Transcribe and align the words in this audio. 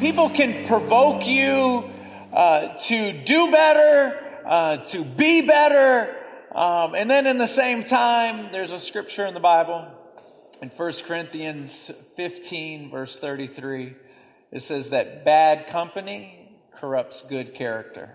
people 0.00 0.28
can 0.30 0.66
provoke 0.66 1.26
you 1.26 1.90
uh, 2.32 2.78
to 2.78 3.24
do 3.24 3.50
better, 3.50 4.42
uh, 4.44 4.76
to 4.78 5.04
be 5.04 5.46
better. 5.46 6.14
Um, 6.54 6.94
and 6.94 7.10
then 7.10 7.26
in 7.26 7.38
the 7.38 7.48
same 7.48 7.84
time, 7.84 8.52
there's 8.52 8.72
a 8.72 8.78
scripture 8.78 9.26
in 9.26 9.34
the 9.34 9.40
Bible 9.40 9.86
in 10.60 10.68
1 10.68 10.92
Corinthians 11.06 11.90
15, 12.16 12.90
verse 12.90 13.18
33. 13.18 13.94
It 14.52 14.60
says 14.62 14.90
that 14.90 15.24
bad 15.24 15.68
company 15.68 16.56
corrupts 16.72 17.22
good 17.28 17.54
character. 17.54 18.14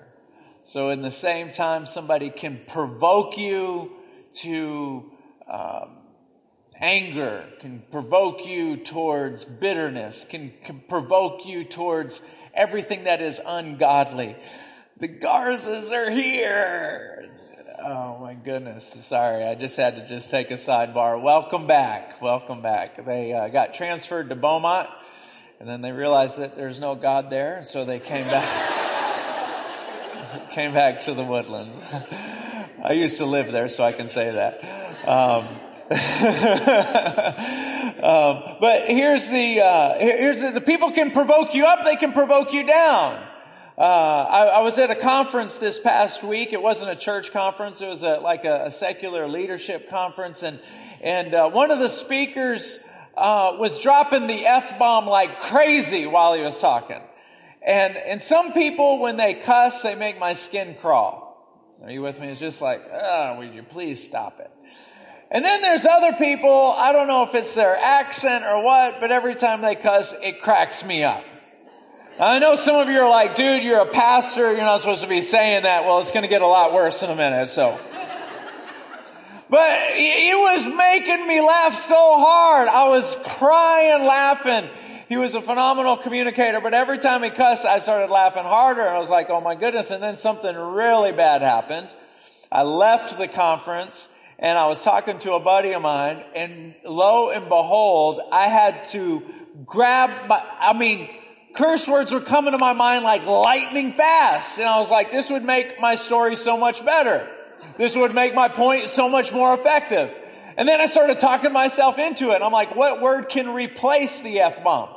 So 0.66 0.90
in 0.90 1.02
the 1.02 1.12
same 1.12 1.52
time, 1.52 1.86
somebody 1.86 2.30
can 2.30 2.62
provoke 2.68 3.38
you 3.38 3.92
to 4.42 5.12
um, 5.52 5.98
anger, 6.82 7.46
can 7.60 7.84
provoke 7.92 8.46
you 8.46 8.78
towards 8.78 9.46
bitterness, 9.46 10.26
can, 10.30 10.52
can 10.66 10.82
provoke 10.90 11.46
you 11.46 11.64
towards 11.64 12.20
everything 12.54 13.06
that 13.06 13.22
is 13.22 13.40
ungodly. 13.46 14.36
The 14.98 15.08
Garzas 15.08 15.92
are 15.92 16.10
here. 16.10 17.30
Oh 17.84 18.20
my 18.20 18.36
goodness. 18.36 18.92
Sorry. 19.08 19.44
I 19.44 19.56
just 19.56 19.76
had 19.76 19.96
to 19.96 20.08
just 20.08 20.30
take 20.30 20.52
a 20.52 20.56
sidebar. 20.56 21.20
Welcome 21.20 21.66
back. 21.66 22.22
Welcome 22.22 22.62
back. 22.62 23.04
They 23.06 23.34
uh, 23.34 23.48
got 23.48 23.74
transferred 23.74 24.30
to 24.30 24.36
Beaumont 24.36 24.88
and 25.62 25.70
then 25.70 25.82
they 25.82 25.92
realized 25.92 26.38
that 26.38 26.56
there's 26.56 26.80
no 26.80 26.96
God 26.96 27.30
there. 27.30 27.58
And 27.58 27.68
so 27.68 27.86
they 27.86 28.00
came 28.00 28.26
back, 28.26 28.48
came 30.52 30.74
back 30.74 31.02
to 31.02 31.14
the 31.14 31.24
woodlands. 31.24 31.78
I 32.84 32.94
used 32.94 33.18
to 33.18 33.26
live 33.26 33.52
there, 33.52 33.70
so 33.70 33.84
I 33.84 33.92
can 33.92 34.10
say 34.10 34.32
that. 34.32 35.08
Um, 35.08 35.48
um, 35.92 35.98
but 38.62 38.88
here's 38.88 39.28
the, 39.28 39.60
uh, 39.60 40.00
here's 40.00 40.40
the, 40.40 40.52
the 40.52 40.62
people 40.62 40.92
can 40.92 41.12
provoke 41.12 41.54
you 41.54 41.66
up, 41.66 41.84
they 41.84 41.98
can 41.98 42.14
provoke 42.14 42.54
you 42.54 42.66
down. 42.66 43.22
Uh, 43.78 43.82
I, 43.82 44.46
I, 44.46 44.60
was 44.62 44.78
at 44.78 44.90
a 44.90 44.96
conference 44.96 45.56
this 45.56 45.80
past 45.80 46.24
week. 46.24 46.54
It 46.54 46.62
wasn't 46.62 46.92
a 46.92 46.96
church 46.96 47.34
conference. 47.34 47.82
It 47.82 47.90
was 47.90 48.04
a, 48.04 48.20
like 48.20 48.46
a, 48.46 48.68
a, 48.68 48.72
secular 48.72 49.28
leadership 49.28 49.90
conference. 49.90 50.44
And, 50.44 50.62
and 51.02 51.34
uh, 51.34 51.50
one 51.50 51.72
of 51.72 51.80
the 51.80 51.90
speakers 51.90 52.80
uh, 53.18 53.58
was 53.60 53.80
dropping 53.80 54.28
the 54.28 54.46
F-bomb 54.46 55.08
like 55.08 55.42
crazy 55.42 56.06
while 56.06 56.36
he 56.36 56.42
was 56.42 56.58
talking. 56.60 57.02
And, 57.62 57.98
and 57.98 58.22
some 58.22 58.54
people, 58.54 59.00
when 59.00 59.18
they 59.18 59.34
cuss, 59.34 59.82
they 59.82 59.96
make 59.96 60.18
my 60.18 60.36
skin 60.36 60.78
crawl. 60.80 61.76
Are 61.84 61.92
you 61.92 62.02
with 62.02 62.18
me? 62.20 62.30
It's 62.30 62.40
just 62.40 62.62
like, 62.62 62.84
oh, 62.94 63.40
would 63.40 63.54
you 63.54 63.64
please 63.64 64.02
stop 64.02 64.40
it? 64.40 64.52
And 65.34 65.46
then 65.46 65.62
there's 65.62 65.86
other 65.86 66.12
people, 66.14 66.76
I 66.78 66.92
don't 66.92 67.08
know 67.08 67.24
if 67.24 67.34
it's 67.34 67.54
their 67.54 67.78
accent 67.78 68.44
or 68.44 68.62
what, 68.62 69.00
but 69.00 69.12
every 69.12 69.36
time 69.36 69.62
they 69.62 69.76
cuss, 69.76 70.14
it 70.22 70.42
cracks 70.42 70.84
me 70.84 71.06
up. 71.06 71.24
I 72.20 72.40
know 72.40 72.58
some 72.58 72.76
of 72.76 72.90
you 72.90 73.00
are 73.00 73.10
like, 73.10 73.36
dude, 73.36 73.64
you're 73.64 73.80
a 73.80 73.92
pastor, 73.92 74.52
you're 74.52 74.62
not 74.62 74.82
supposed 74.82 75.04
to 75.04 75.08
be 75.08 75.22
saying 75.22 75.64
that. 75.64 75.86
Well, 75.86 76.00
it's 76.00 76.12
going 76.12 76.24
to 76.24 76.28
get 76.28 76.42
a 76.42 76.48
lot 76.48 76.74
worse 76.74 77.02
in 77.02 77.10
a 77.10 77.16
minute, 77.16 77.50
so. 77.50 77.80
But 79.50 79.80
it 79.94 80.38
was 80.38 80.76
making 80.76 81.26
me 81.26 81.40
laugh 81.40 81.88
so 81.88 82.20
hard. 82.20 82.68
I 82.68 82.90
was 82.90 83.16
crying, 83.38 84.06
laughing. 84.06 84.70
He 85.08 85.16
was 85.16 85.34
a 85.34 85.42
phenomenal 85.42 85.96
communicator, 85.98 86.60
but 86.60 86.74
every 86.74 87.00
time 87.00 87.24
he 87.24 87.30
cussed, 87.30 87.66
I 87.66 87.80
started 87.80 88.12
laughing 88.12 88.44
harder. 88.44 88.82
And 88.82 88.96
I 88.96 89.00
was 89.00 89.10
like, 89.10 89.30
oh 89.30 89.42
my 89.42 89.56
goodness. 89.56 89.92
And 89.92 90.04
then 90.04 90.18
something 90.18 90.56
really 90.56 91.14
bad 91.14 91.42
happened. 91.42 91.90
I 92.52 92.64
left 92.64 93.18
the 93.18 93.28
conference 93.30 94.10
and 94.42 94.58
I 94.58 94.66
was 94.66 94.82
talking 94.82 95.20
to 95.20 95.34
a 95.34 95.40
buddy 95.40 95.74
of 95.74 95.84
mine 95.84 96.24
and 96.36 96.74
lo 96.84 97.30
and 97.30 97.48
behold, 97.48 98.20
I 98.32 98.48
had 98.48 98.90
to 98.90 99.22
grab 99.66 100.28
my, 100.28 100.44
I 100.60 100.74
mean, 100.74 101.10
curse 101.56 101.88
words 101.88 102.12
were 102.12 102.22
coming 102.22 102.54
to 102.54 102.58
my 102.58 102.74
mind 102.74 103.04
like 103.04 103.24
lightning 103.26 103.94
fast. 103.94 104.58
And 104.58 104.68
I 104.68 104.80
was 104.80 104.90
like, 104.90 105.12
this 105.12 105.30
would 105.30 105.44
make 105.44 105.80
my 105.80 105.96
story 105.96 106.38
so 106.38 106.58
much 106.58 106.84
better. 106.84 107.30
This 107.78 107.96
would 107.96 108.16
make 108.16 108.34
my 108.34 108.48
point 108.48 108.90
so 108.90 109.08
much 109.08 109.32
more 109.32 109.54
effective. 109.54 110.12
And 110.58 110.68
then 110.68 110.82
I 110.82 110.88
started 110.88 111.20
talking 111.20 111.54
myself 111.54 112.00
into 112.00 112.32
it. 112.32 112.42
I'm 112.42 112.52
like, 112.52 112.76
what 112.76 113.00
word 113.00 113.30
can 113.30 113.54
replace 113.54 114.22
the 114.22 114.40
F-bomb? 114.40 114.90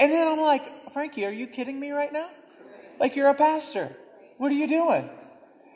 And 0.00 0.10
then 0.10 0.26
I'm 0.26 0.40
like, 0.40 0.92
Frankie, 0.92 1.24
are 1.26 1.32
you 1.32 1.46
kidding 1.46 1.78
me 1.78 1.92
right 1.92 2.12
now? 2.12 2.28
Like 2.98 3.14
you're 3.14 3.28
a 3.28 3.34
pastor. 3.34 3.94
What 4.38 4.50
are 4.50 4.56
you 4.56 4.66
doing? 4.66 5.08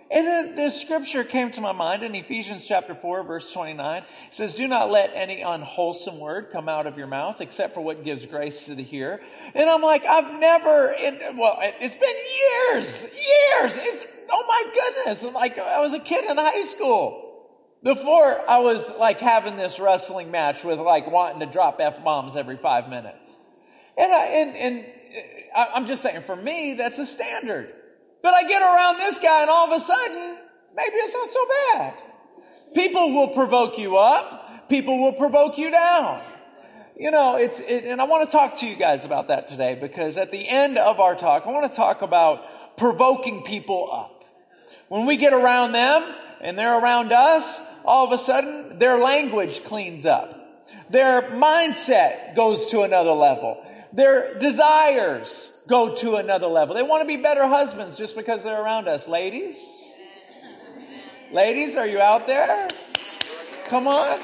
And 0.08 0.26
then 0.26 0.54
this 0.54 0.80
scripture 0.80 1.24
came 1.24 1.50
to 1.52 1.60
my 1.60 1.72
mind 1.72 2.04
in 2.04 2.14
Ephesians 2.14 2.64
chapter 2.64 2.94
4, 2.94 3.24
verse 3.24 3.50
29. 3.50 4.02
It 4.02 4.06
says, 4.30 4.54
Do 4.54 4.68
not 4.68 4.90
let 4.90 5.10
any 5.14 5.42
unwholesome 5.42 6.20
word 6.20 6.50
come 6.52 6.68
out 6.68 6.86
of 6.86 6.96
your 6.96 7.08
mouth 7.08 7.40
except 7.40 7.74
for 7.74 7.80
what 7.80 8.04
gives 8.04 8.24
grace 8.24 8.66
to 8.66 8.76
the 8.76 8.84
hearer. 8.84 9.20
And 9.54 9.68
I'm 9.68 9.82
like, 9.82 10.04
I've 10.04 10.38
never, 10.38 10.92
in, 10.92 11.36
well, 11.36 11.58
it's 11.60 11.96
been 11.96 12.16
years, 12.78 13.02
years. 13.02 13.72
It's, 13.74 14.04
oh 14.30 14.44
my 14.46 14.64
goodness. 14.74 15.24
I'm 15.24 15.34
like, 15.34 15.58
I 15.58 15.80
was 15.80 15.92
a 15.92 16.00
kid 16.00 16.24
in 16.24 16.36
high 16.36 16.66
school. 16.66 17.22
Before 17.82 18.48
I 18.48 18.60
was 18.60 18.88
like 18.98 19.18
having 19.18 19.56
this 19.56 19.80
wrestling 19.80 20.30
match 20.30 20.62
with 20.62 20.78
like 20.78 21.10
wanting 21.10 21.40
to 21.40 21.46
drop 21.46 21.80
F 21.80 22.02
bombs 22.04 22.36
every 22.36 22.56
five 22.56 22.88
minutes. 22.88 23.28
And 23.98 24.12
I, 24.12 24.24
and, 24.26 24.56
and 24.56 24.86
I'm 25.56 25.86
just 25.86 26.02
saying, 26.02 26.22
for 26.22 26.36
me, 26.36 26.74
that's 26.74 26.98
a 26.98 27.06
standard. 27.06 27.72
But 28.22 28.34
I 28.34 28.42
get 28.44 28.62
around 28.62 28.98
this 28.98 29.18
guy 29.18 29.42
and 29.42 29.50
all 29.50 29.72
of 29.72 29.82
a 29.82 29.84
sudden, 29.84 30.38
maybe 30.74 30.96
it's 30.96 31.12
not 31.12 31.28
so 31.28 31.46
bad. 31.74 31.94
People 32.74 33.14
will 33.14 33.28
provoke 33.28 33.78
you 33.78 33.96
up. 33.96 34.68
People 34.68 35.00
will 35.00 35.12
provoke 35.12 35.58
you 35.58 35.70
down. 35.70 36.22
You 36.98 37.10
know, 37.10 37.36
it's, 37.36 37.60
it, 37.60 37.84
and 37.84 38.00
I 38.00 38.04
want 38.04 38.28
to 38.28 38.32
talk 38.32 38.58
to 38.58 38.66
you 38.66 38.74
guys 38.74 39.04
about 39.04 39.28
that 39.28 39.48
today 39.48 39.78
because 39.78 40.16
at 40.16 40.30
the 40.30 40.48
end 40.48 40.78
of 40.78 40.98
our 40.98 41.14
talk, 41.14 41.46
I 41.46 41.50
want 41.50 41.70
to 41.70 41.76
talk 41.76 42.02
about 42.02 42.76
provoking 42.78 43.42
people 43.42 43.90
up. 43.92 44.24
When 44.88 45.06
we 45.06 45.16
get 45.16 45.32
around 45.32 45.72
them 45.72 46.14
and 46.40 46.58
they're 46.58 46.78
around 46.78 47.12
us, 47.12 47.60
all 47.84 48.10
of 48.10 48.18
a 48.18 48.24
sudden 48.24 48.78
their 48.78 48.98
language 48.98 49.62
cleans 49.64 50.06
up. 50.06 50.32
Their 50.90 51.22
mindset 51.22 52.34
goes 52.34 52.66
to 52.66 52.82
another 52.82 53.12
level. 53.12 53.62
Their 53.92 54.38
desires 54.38 55.50
go 55.68 55.94
to 55.96 56.16
another 56.16 56.46
level. 56.46 56.74
They 56.74 56.82
want 56.82 57.02
to 57.02 57.06
be 57.06 57.16
better 57.16 57.46
husbands 57.46 57.96
just 57.96 58.16
because 58.16 58.42
they're 58.42 58.60
around 58.60 58.88
us. 58.88 59.08
Ladies? 59.08 59.56
Ladies, 61.32 61.76
are 61.76 61.86
you 61.86 62.00
out 62.00 62.26
there? 62.26 62.68
Come 63.66 63.88
on. 63.88 64.18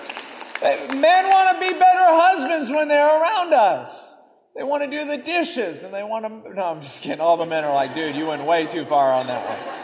Men 0.62 1.28
want 1.28 1.60
to 1.60 1.60
be 1.60 1.72
better 1.72 2.06
husbands 2.06 2.70
when 2.70 2.88
they're 2.88 3.04
around 3.04 3.52
us. 3.52 4.14
They 4.54 4.62
want 4.62 4.84
to 4.84 4.90
do 4.90 5.04
the 5.06 5.16
dishes 5.16 5.82
and 5.82 5.92
they 5.92 6.02
want 6.02 6.26
to. 6.26 6.54
No, 6.54 6.62
I'm 6.62 6.82
just 6.82 7.00
kidding. 7.00 7.20
All 7.20 7.36
the 7.36 7.46
men 7.46 7.64
are 7.64 7.74
like, 7.74 7.94
dude, 7.94 8.14
you 8.14 8.26
went 8.26 8.44
way 8.44 8.66
too 8.66 8.84
far 8.84 9.12
on 9.12 9.26
that 9.26 9.48
one. 9.48 9.82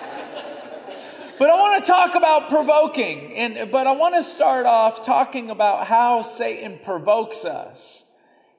But 1.38 1.50
I 1.50 1.54
want 1.54 1.84
to 1.84 1.90
talk 1.90 2.14
about 2.16 2.48
provoking. 2.50 3.34
And, 3.34 3.70
but 3.70 3.86
I 3.86 3.92
want 3.92 4.16
to 4.16 4.22
start 4.22 4.66
off 4.66 5.06
talking 5.06 5.50
about 5.50 5.86
how 5.86 6.22
Satan 6.22 6.80
provokes 6.84 7.44
us. 7.44 8.04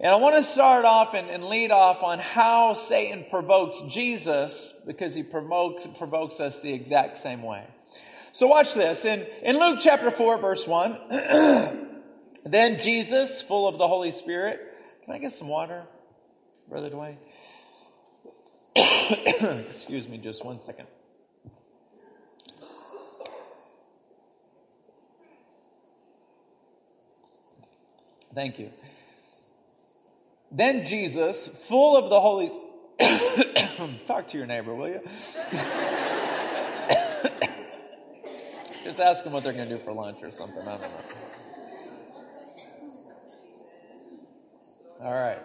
And 0.02 0.12
I 0.14 0.16
want 0.16 0.38
to 0.38 0.50
start 0.50 0.86
off 0.86 1.14
and, 1.14 1.30
and, 1.30 1.44
lead 1.44 1.72
off 1.72 2.04
on 2.04 2.20
how 2.20 2.74
Satan 2.74 3.26
provokes 3.30 3.78
Jesus 3.94 4.74
because 4.88 5.14
he 5.14 5.24
provokes, 5.24 5.86
provokes 5.98 6.40
us 6.40 6.62
the 6.62 6.72
exact 6.72 7.18
same 7.18 7.44
way. 7.44 7.68
So 8.32 8.48
watch 8.48 8.74
this. 8.74 9.04
In, 9.04 9.28
in 9.42 9.60
Luke 9.60 9.80
chapter 9.82 10.10
4, 10.10 10.38
verse 10.38 10.66
1, 10.66 10.98
then 12.46 12.80
Jesus, 12.80 13.42
full 13.42 13.68
of 13.68 13.78
the 13.78 13.88
Holy 13.90 14.14
Spirit, 14.14 14.62
can 15.04 15.16
I 15.16 15.18
get 15.18 15.34
some 15.34 15.50
water, 15.50 15.84
Brother 16.70 16.90
Dwayne? 16.90 17.18
Excuse 19.70 20.08
me 20.08 20.18
just 20.18 20.46
one 20.46 20.62
second. 20.62 20.88
Thank 28.34 28.60
you. 28.60 28.72
Then 30.52 30.86
Jesus, 30.86 31.48
full 31.48 31.96
of 31.96 32.10
the 32.10 32.20
Holy 32.20 32.52
Talk 34.08 34.28
to 34.30 34.38
your 34.38 34.46
neighbor, 34.46 34.76
will 34.76 34.90
you? 34.90 35.00
Just 38.84 39.00
ask 39.00 39.24
them 39.24 39.32
what 39.32 39.44
they're 39.44 39.54
going 39.54 39.70
to 39.70 39.78
do 39.78 39.84
for 39.84 39.94
lunch 39.94 40.18
or 40.22 40.32
something. 40.34 40.62
I 40.62 40.72
don't 40.72 40.82
know. 40.82 40.90
All 45.02 45.14
right. 45.14 45.40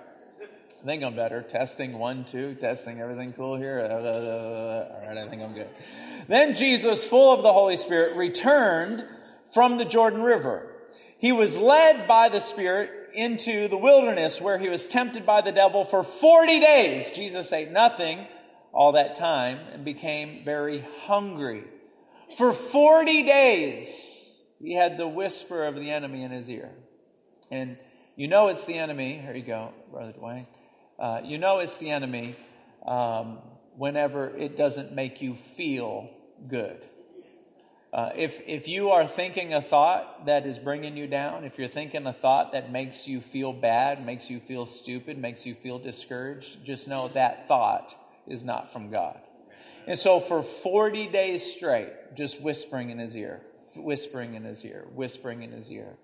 I 0.83 0.87
think 0.87 1.05
I'm 1.05 1.15
better. 1.15 1.43
Testing 1.43 1.97
one, 1.97 2.25
two, 2.25 2.57
testing 2.57 3.01
everything 3.01 3.33
cool 3.35 3.57
here. 3.57 3.81
All 3.81 5.09
right, 5.09 5.17
I 5.17 5.29
think 5.29 5.43
I'm 5.43 5.55
good. 5.55 5.69
Then 6.27 6.57
Jesus, 6.57 7.05
full 7.05 7.33
of 7.33 7.43
the 7.43 7.53
Holy 7.53 7.77
Spirit, 7.77 8.17
returned 8.17 9.05
from 9.53 9.79
the 9.79 9.85
Jordan 9.85 10.23
River. 10.23 10.73
He 11.19 11.31
was 11.31 11.57
led 11.57 12.09
by 12.09 12.29
the 12.29 12.41
Spirit 12.41 12.91
into 13.15 13.69
the 13.69 13.77
wilderness 13.77 14.41
where 14.41 14.59
he 14.59 14.69
was 14.69 14.87
tempted 14.87 15.25
by 15.25 15.41
the 15.41 15.53
devil 15.53 15.85
for 15.85 16.05
40 16.05 16.61
days. 16.61 17.11
Jesus 17.15 17.53
ate 17.53 17.71
nothing 17.71 18.27
all 18.73 18.93
that 18.93 19.17
time 19.17 19.59
and 19.73 19.85
became 19.85 20.45
very 20.45 20.85
hungry. 21.03 21.65
For 22.37 22.53
40 22.53 23.23
days, 23.23 23.87
he 24.61 24.75
had 24.75 24.97
the 24.97 25.09
whisper 25.09 25.65
of 25.65 25.75
the 25.75 25.91
enemy 25.91 26.23
in 26.23 26.31
his 26.31 26.49
ear. 26.49 26.71
And 27.51 27.77
You 28.17 28.29
know 28.29 28.49
it's 28.49 28.65
the 28.65 28.79
enemy. 28.79 29.19
Here 29.19 29.35
you 29.35 29.43
go, 29.43 29.73
Brother 29.91 30.13
Dwayne. 30.13 30.47
Uh, 30.99 31.21
you 31.25 31.37
know 31.37 31.59
it's 31.59 31.77
the 31.79 31.91
enemy 31.91 32.37
um, 32.87 33.39
whenever 33.77 34.29
it 34.37 34.57
doesn't 34.57 34.93
make 34.93 35.21
you 35.21 35.37
feel 35.57 36.09
good. 36.47 36.81
Uh, 37.95 38.11
if, 38.17 38.41
if 38.45 38.67
you 38.67 38.91
are 38.91 39.07
thinking 39.07 39.55
a 39.55 39.63
thought 39.63 40.27
that 40.27 40.47
is 40.47 40.59
bringing 40.59 40.97
you 40.97 41.07
down, 41.07 41.45
if 41.45 41.57
you're 41.57 41.69
thinking 41.69 42.09
a 42.09 42.13
thought 42.13 42.51
that 42.51 42.73
makes 42.73 43.07
you 43.07 43.21
feel 43.21 43.53
bad, 43.53 44.05
makes 44.05 44.29
you 44.29 44.41
feel 44.41 44.67
stupid, 44.67 45.17
makes 45.17 45.47
you 45.47 45.55
feel 45.55 45.79
discouraged, 45.79 46.65
just 46.65 46.89
know 46.89 47.07
that 47.15 47.47
thought 47.47 47.95
is 48.27 48.43
not 48.43 48.73
from 48.73 48.91
God. 48.91 49.21
And 49.87 49.97
so 49.97 50.19
for 50.19 50.43
40 50.43 51.07
days 51.07 51.45
straight, 51.45 52.17
just 52.17 52.41
whispering 52.41 52.91
in 52.91 52.99
his 52.99 53.15
ear, 53.15 53.43
whispering 53.77 54.35
in 54.35 54.43
his 54.43 54.65
ear, 54.65 54.87
whispering 54.93 55.43
in 55.43 55.53
his 55.53 55.71
ear. 55.71 55.95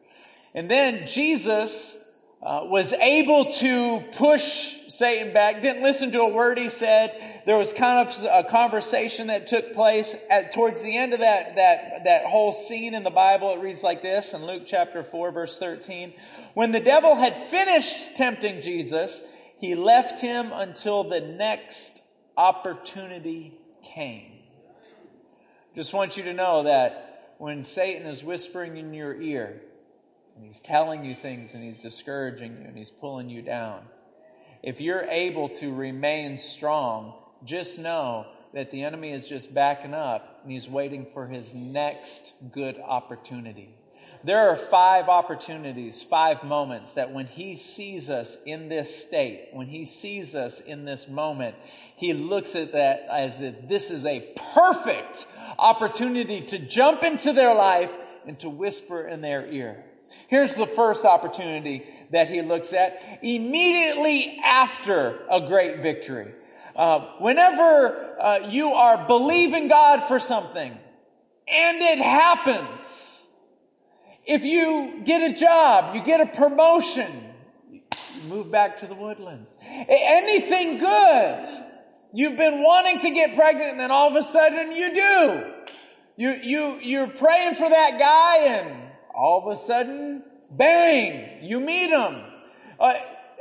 And 0.55 0.71
then 0.71 1.09
Jesus 1.09 1.97
uh, 2.41 2.61
was 2.67 2.93
able 2.93 3.53
to 3.55 4.05
push 4.17 4.77
Satan 4.91 5.33
back, 5.33 5.61
didn't 5.61 5.83
listen 5.83 6.13
to 6.13 6.21
a 6.21 6.29
word 6.29 6.57
he 6.57 6.69
said. 6.69 7.30
There 7.47 7.57
was 7.57 7.73
kind 7.73 8.07
of 8.07 8.25
a 8.25 8.49
conversation 8.49 9.29
that 9.29 9.47
took 9.47 9.73
place 9.75 10.15
at, 10.29 10.53
towards 10.53 10.83
the 10.83 10.97
end 10.97 11.13
of 11.13 11.21
that, 11.21 11.57
that, 11.57 12.05
that 12.05 12.25
whole 12.27 12.53
scene 12.53 12.95
in 12.95 13.03
the 13.03 13.11
Bible. 13.11 13.55
It 13.55 13.61
reads 13.61 13.83
like 13.83 14.03
this 14.03 14.35
in 14.35 14.45
Luke 14.45 14.65
chapter 14.67 15.03
4, 15.03 15.33
verse 15.33 15.57
13. 15.57 16.13
When 16.55 16.73
the 16.73 16.81
devil 16.81 17.15
had 17.15 17.37
finished 17.51 18.17
tempting 18.17 18.63
Jesus, 18.63 19.23
he 19.59 19.75
left 19.75 20.21
him 20.21 20.53
until 20.53 21.05
the 21.05 21.21
next 21.21 22.01
opportunity 22.37 23.55
came. 23.83 24.33
Just 25.75 25.93
want 25.93 26.17
you 26.17 26.25
to 26.25 26.33
know 26.33 26.65
that 26.65 27.35
when 27.39 27.65
Satan 27.65 28.07
is 28.07 28.23
whispering 28.25 28.77
in 28.77 28.93
your 28.93 29.21
ear, 29.21 29.61
and 30.37 30.45
he's 30.45 30.61
telling 30.61 31.05
you 31.05 31.15
things 31.15 31.55
and 31.55 31.63
he's 31.63 31.79
discouraging 31.79 32.59
you 32.61 32.67
and 32.67 32.77
he's 32.77 32.91
pulling 32.91 33.29
you 33.29 33.43
down, 33.43 33.83
if 34.63 34.81
you're 34.81 35.05
able 35.05 35.49
to 35.49 35.75
remain 35.75 36.39
strong, 36.39 37.15
just 37.45 37.79
know 37.79 38.27
that 38.53 38.71
the 38.71 38.83
enemy 38.83 39.13
is 39.13 39.27
just 39.27 39.53
backing 39.55 39.95
up 39.95 40.41
and 40.43 40.53
he's 40.53 40.69
waiting 40.69 41.07
for 41.13 41.27
his 41.27 41.55
next 41.55 42.21
good 42.53 42.79
opportunity. 42.79 43.75
There 44.23 44.51
are 44.51 44.57
five 44.57 45.09
opportunities, 45.09 46.03
five 46.03 46.45
moments 46.45 46.93
that 46.93 47.13
when 47.13 47.27
he 47.27 47.57
sees 47.57 48.11
us 48.11 48.37
in 48.45 48.69
this 48.69 49.07
state, 49.07 49.49
when 49.53 49.67
he 49.67 49.87
sees 49.87 50.35
us 50.35 50.61
in 50.61 50.85
this 50.85 51.09
moment, 51.09 51.55
he 51.97 52.13
looks 52.13 52.55
at 52.55 52.73
that 52.73 53.07
as 53.11 53.41
if 53.41 53.67
this 53.67 53.91
is 53.91 54.05
a 54.05 54.35
perfect 54.53 55.27
opportunity 55.59 56.43
to 56.43 56.59
jump 56.59 57.03
into 57.03 57.33
their 57.33 57.55
life 57.55 57.91
and 58.27 58.39
to 58.41 58.51
whisper 58.51 59.09
in 59.09 59.23
their 59.23 59.47
ear. 59.47 59.85
Here's 60.29 60.55
the 60.55 60.67
first 60.67 61.07
opportunity 61.07 61.87
that 62.11 62.29
he 62.29 62.43
looks 62.43 62.75
at 62.75 63.01
immediately 63.23 64.39
after 64.45 65.21
a 65.31 65.47
great 65.47 65.81
victory. 65.81 66.35
Uh, 66.77 67.01
whenever 67.19 68.21
uh, 68.21 68.49
you 68.49 68.73
are 68.73 69.07
believing 69.07 69.69
God 69.69 70.07
for 70.07 70.21
something 70.21 70.73
and 71.49 71.83
it 71.83 71.99
happens, 71.99 73.21
if 74.25 74.45
you 74.45 75.03
get 75.05 75.33
a 75.33 75.37
job, 75.37 75.95
you 75.95 76.05
get 76.05 76.21
a 76.21 76.27
promotion, 76.27 77.11
you 77.71 77.83
move 78.29 78.51
back 78.51 78.81
to 78.81 78.87
the 78.87 78.95
woodlands. 78.95 79.51
Anything 79.61 80.79
good. 80.79 81.49
You've 82.13 82.37
been 82.37 82.63
wanting 82.63 83.01
to 83.01 83.11
get 83.11 83.35
pregnant 83.37 83.73
and 83.73 83.81
then 83.81 83.91
all 83.91 84.17
of 84.17 84.25
a 84.25 84.31
sudden 84.33 84.73
you 84.73 84.95
do. 84.95 85.53
You, 86.17 86.33
you, 86.43 86.81
you're 86.83 87.09
praying 87.09 87.55
for 87.55 87.69
that 87.69 87.99
guy 87.99 88.47
and 88.49 88.91
all 89.15 89.49
of 89.49 89.59
a 89.59 89.63
sudden, 89.65 90.23
bang, 90.51 91.45
you 91.45 91.61
meet 91.61 91.91
him. 91.91 92.23
Uh, 92.79 92.95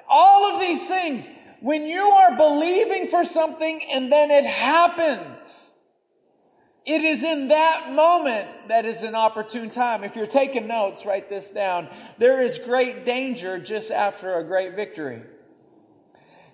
all 0.08 0.54
of 0.54 0.62
these 0.62 0.88
things, 0.88 1.26
when 1.62 1.86
you 1.86 2.02
are 2.02 2.36
believing 2.38 3.08
for 3.08 3.26
something 3.26 3.82
and 3.92 4.12
then 4.12 4.32
it 4.32 4.46
happens, 4.46 5.72
it 6.86 7.02
is 7.02 7.22
in 7.22 7.50
that 7.50 7.94
moment 7.94 8.48
that 8.70 8.86
is 8.86 9.04
an 9.04 9.14
opportune 9.14 9.70
time. 9.70 10.04
If 10.04 10.16
you're 10.16 10.28
taking 10.28 10.68
notes, 10.68 11.06
write 11.06 11.30
this 11.30 11.50
down. 11.50 11.88
There 12.18 12.42
is 12.42 12.58
great 12.58 13.06
danger 13.06 13.60
just 13.60 13.92
after 13.92 14.40
a 14.40 14.44
great 14.44 14.76
victory. 14.76 15.22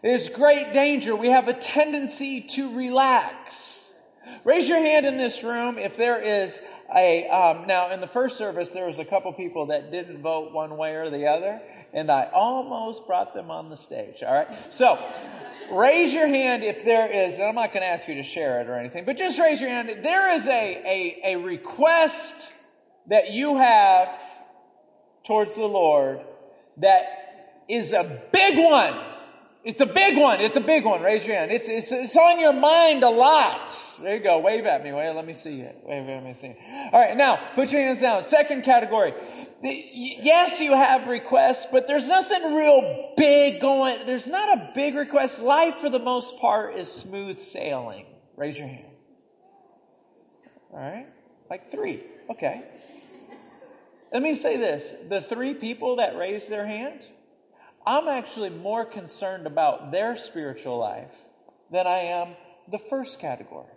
There's 0.02 0.30
great 0.30 0.74
danger. 0.74 1.16
We 1.16 1.30
have 1.30 1.48
a 1.48 1.54
tendency 1.54 2.42
to 2.42 2.76
relax. 2.76 3.92
Raise 4.44 4.68
your 4.68 4.80
hand 4.80 5.06
in 5.06 5.18
this 5.18 5.44
room 5.44 5.78
if 5.78 5.98
there 5.98 6.22
is 6.22 6.60
a, 6.94 7.28
um, 7.30 7.66
now 7.66 7.92
in 7.92 8.02
the 8.02 8.08
first 8.08 8.38
service, 8.38 8.70
there 8.70 8.86
was 8.86 9.00
a 9.00 9.06
couple 9.06 9.32
people 9.34 9.68
that 9.68 9.92
didn't 9.92 10.22
vote 10.22 10.52
one 10.52 10.78
way 10.78 10.96
or 10.96 11.10
the 11.10 11.28
other, 11.28 11.62
and 11.96 12.12
I 12.12 12.30
almost 12.34 13.08
brought 13.08 13.34
them 13.34 13.50
on 13.50 13.70
the 13.70 13.78
stage. 13.78 14.22
All 14.22 14.34
right. 14.34 14.48
So 14.70 15.00
raise 15.72 16.14
your 16.14 16.28
hand 16.28 16.64
if 16.64 16.84
there 16.84 17.10
is, 17.10 17.36
and 17.36 17.44
I'm 17.44 17.56
not 17.56 17.74
going 17.74 17.82
to 17.84 17.90
ask 17.90 18.08
you 18.08 18.16
to 18.16 18.24
share 18.24 18.62
it 18.62 18.68
or 18.68 18.76
anything, 18.76 19.06
but 19.06 19.18
just 19.18 19.40
raise 19.40 19.60
your 19.62 19.70
hand. 19.70 19.90
There 20.04 20.34
is 20.34 20.46
a, 20.46 20.50
a, 20.52 21.34
a 21.34 21.36
request 21.38 22.52
that 23.08 23.32
you 23.32 23.58
have 23.58 24.10
towards 25.26 25.56
the 25.56 25.66
Lord 25.66 26.20
that 26.78 27.64
is 27.70 27.94
a 27.94 28.22
big 28.32 28.58
one 28.58 28.94
it's 29.66 29.82
a 29.82 29.88
big 29.88 30.16
one. 30.16 30.42
It's 30.42 30.56
a 30.56 30.62
big 30.62 30.86
one. 30.86 31.02
Raise 31.02 31.26
your 31.26 31.36
hand. 31.36 31.52
It's, 31.52 31.68
it's, 31.68 31.92
it's 31.92 32.16
on 32.16 32.40
your 32.40 32.54
mind 32.54 33.02
a 33.02 33.10
lot. 33.10 33.76
There 34.00 34.16
you 34.16 34.22
go. 34.22 34.38
Wave 34.38 34.64
at 34.68 34.84
me. 34.84 34.94
Wait, 34.94 35.12
let 35.12 35.26
me 35.26 35.34
see 35.34 35.62
it. 35.62 35.82
Wave 35.84 36.08
at 36.08 36.24
me. 36.24 36.34
See 36.34 36.50
it. 36.50 36.58
All 36.94 37.00
right. 37.00 37.18
Now, 37.18 37.40
put 37.56 37.72
your 37.72 37.82
hands 37.82 38.00
down. 38.00 38.24
Second 38.26 38.64
category. 38.64 39.16
Yes, 39.66 40.60
you 40.60 40.74
have 40.74 41.08
requests, 41.08 41.66
but 41.72 41.88
there's 41.88 42.08
nothing 42.08 42.54
real 42.56 43.14
big 43.18 43.60
going. 43.60 44.06
There's 44.06 44.28
not 44.28 44.58
a 44.58 44.72
big 44.76 44.96
request. 44.96 45.40
Life, 45.40 45.76
for 45.78 45.90
the 45.90 46.00
most 46.00 46.38
part, 46.38 46.76
is 46.76 46.92
smooth 46.92 47.42
sailing. 47.42 48.06
Raise 48.36 48.58
your 48.58 48.68
hand. 48.68 48.86
All 50.72 50.80
right. 50.80 51.08
Like 51.50 51.70
three. 51.72 52.04
Okay. 52.30 52.64
Let 54.14 54.22
me 54.22 54.38
say 54.38 54.58
this. 54.58 54.84
The 55.10 55.22
three 55.22 55.54
people 55.54 55.98
that 55.98 56.16
raised 56.16 56.50
their 56.50 56.66
hand, 56.66 57.00
I'm 57.86 58.08
actually 58.08 58.50
more 58.50 58.86
concerned 58.86 59.48
about 59.48 59.92
their 59.92 60.18
spiritual 60.18 60.78
life 60.78 61.14
than 61.72 61.88
I 61.88 62.00
am 62.00 62.36
the 62.70 62.80
first 62.80 63.20
category. 63.20 63.75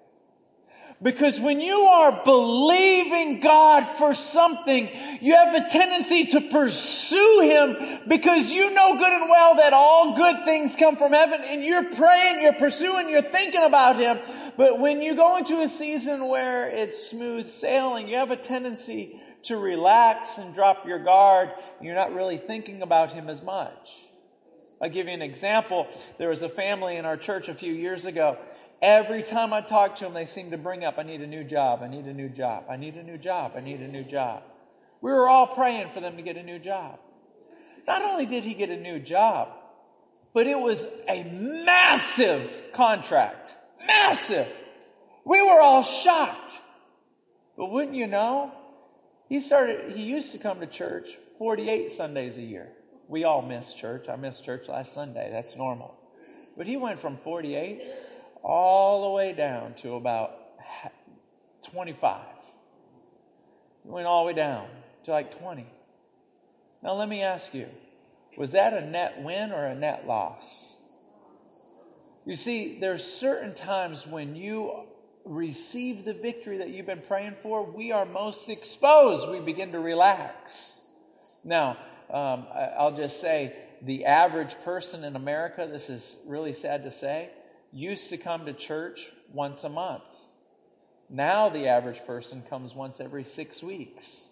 Because 1.01 1.39
when 1.39 1.61
you 1.61 1.79
are 1.83 2.25
believing 2.25 3.39
God 3.39 3.87
for 3.99 4.15
something, 4.15 4.89
you 5.21 5.35
have 5.35 5.55
a 5.55 5.69
tendency 5.71 6.27
to 6.33 6.41
pursue 6.41 7.41
Him 7.43 8.01
because 8.09 8.51
you 8.51 8.75
know 8.75 8.99
good 8.99 9.13
and 9.13 9.31
well 9.31 9.55
that 9.57 9.73
all 9.73 10.17
good 10.17 10.45
things 10.45 10.75
come 10.77 10.97
from 10.97 11.13
heaven 11.13 11.41
and 11.45 11.63
you're 11.63 11.95
praying, 11.95 12.43
you're 12.43 12.53
pursuing, 12.55 13.09
you're 13.09 13.23
thinking 13.23 13.63
about 13.63 14.01
Him. 14.01 14.19
But 14.57 14.81
when 14.81 15.01
you 15.01 15.15
go 15.15 15.37
into 15.37 15.61
a 15.61 15.69
season 15.69 16.27
where 16.27 16.69
it's 16.69 17.11
smooth 17.11 17.49
sailing, 17.49 18.09
you 18.09 18.17
have 18.17 18.33
a 18.33 18.37
tendency 18.37 19.21
to 19.45 19.57
relax 19.57 20.37
and 20.39 20.53
drop 20.53 20.85
your 20.85 20.99
guard. 20.99 21.51
and 21.79 21.87
You're 21.87 21.95
not 21.95 22.13
really 22.13 22.39
thinking 22.39 22.83
about 22.83 23.13
Him 23.13 23.29
as 23.29 23.41
much. 23.41 23.89
I'll 24.83 24.91
give 24.91 25.07
you 25.07 25.13
an 25.13 25.23
example. 25.23 25.89
There 26.19 26.29
was 26.29 26.43
a 26.43 26.49
family 26.49 26.97
in 26.97 27.05
our 27.05 27.17
church 27.17 27.49
a 27.49 27.55
few 27.55 27.73
years 27.73 28.05
ago. 28.05 28.39
Every 28.81 29.25
time 29.25 29.53
I 29.53 29.61
talked 29.61 29.99
to 29.99 30.05
them, 30.05 30.15
they 30.15 30.27
seemed 30.27 30.53
to 30.53 30.59
bring 30.59 30.85
up, 30.85 30.99
I 30.99 31.03
need 31.03 31.21
a 31.21 31.27
new 31.27 31.43
job, 31.43 31.81
I 31.83 31.89
need 31.89 32.05
a 32.05 32.15
new 32.15 32.29
job, 32.29 32.65
I 32.71 32.77
need 32.77 32.95
a 32.95 33.03
new 33.03 33.19
job, 33.19 33.53
I 33.57 33.61
need 33.61 33.81
a 33.81 33.89
new 33.89 34.05
job. 34.05 34.43
We 35.01 35.11
were 35.11 35.29
all 35.29 35.49
praying 35.49 35.91
for 35.91 36.01
them 36.01 36.17
to 36.17 36.23
get 36.23 36.37
a 36.37 36.43
new 36.43 36.59
job. 36.59 36.99
Not 37.87 38.03
only 38.03 38.27
did 38.27 38.45
he 38.45 38.55
get 38.55 38.71
a 38.71 38.77
new 38.77 39.01
job, 39.01 39.49
but 40.33 40.47
it 40.47 40.59
was 40.59 40.79
a 41.09 41.25
massive 41.25 42.51
contract. 42.73 43.53
Massive. 43.85 44.49
We 45.25 45.43
were 45.43 45.61
all 45.61 45.83
shocked. 45.83 46.53
But 47.57 47.73
wouldn't 47.73 47.97
you 47.97 48.07
know, 48.07 48.53
he 49.29 49.41
started, 49.41 49.97
he 49.97 50.05
used 50.05 50.33
to 50.33 50.39
come 50.39 50.61
to 50.61 50.67
church 50.67 51.09
48 51.39 51.93
Sundays 51.93 52.39
a 52.39 52.43
year. 52.43 52.69
We 53.09 53.25
all 53.25 53.43
miss 53.43 53.73
church. 53.73 54.07
I 54.09 54.17
missed 54.17 54.45
church 54.45 54.69
last 54.69 54.93
Sunday. 54.93 55.31
That's 55.33 55.57
normal. 55.57 55.95
But 56.57 56.67
he 56.67 56.77
went 56.77 57.01
from 57.01 57.17
48 57.17 57.83
all 58.43 59.03
the 59.03 59.11
way 59.11 59.33
down 59.33 59.75
to 59.83 59.95
about 59.95 60.33
25. 61.71 62.21
He 63.85 63.91
went 63.91 64.07
all 64.07 64.25
the 64.25 64.29
way 64.29 64.35
down 64.35 64.69
to 65.05 65.11
like 65.11 65.39
20. 65.39 65.67
Now, 66.83 66.93
let 66.95 67.09
me 67.09 67.23
ask 67.23 67.55
you 67.55 67.67
was 68.37 68.53
that 68.53 68.73
a 68.73 68.81
net 68.81 69.23
win 69.23 69.51
or 69.51 69.67
a 69.67 69.75
net 69.75 70.07
loss? 70.07 70.45
You 72.25 72.37
see, 72.37 72.79
there's 72.79 73.03
certain 73.03 73.55
times 73.55 74.07
when 74.07 74.37
you 74.37 74.85
receive 75.25 76.05
the 76.05 76.15
victory 76.15 76.59
that 76.59 76.69
you've 76.69 76.87
been 76.87 77.03
praying 77.07 77.37
for, 77.43 77.65
we 77.65 77.91
are 77.91 78.05
most 78.05 78.49
exposed. 78.49 79.29
We 79.29 79.41
begin 79.41 79.73
to 79.73 79.81
relax. 79.81 80.79
Now, 81.43 81.79
um, 82.11 82.47
I'll 82.79 82.97
just 82.97 83.21
say 83.21 83.57
the 83.83 84.05
average 84.05 84.55
person 84.65 85.05
in 85.05 85.17
America, 85.17 85.69
this 85.71 85.91
is 85.91 86.17
really 86.27 86.53
sad 86.53 86.85
to 86.85 86.91
say, 86.91 87.31
used 87.73 88.11
to 88.11 88.17
come 88.17 88.47
to 88.47 88.53
church 88.53 89.11
once 89.33 89.65
a 89.65 89.69
month. 89.69 90.03
Now 91.11 91.49
the 91.49 91.69
average 91.69 92.05
person 92.07 92.43
comes 92.49 92.75
once 92.75 93.01
every 93.01 93.25
six 93.25 93.63
weeks 93.63 94.29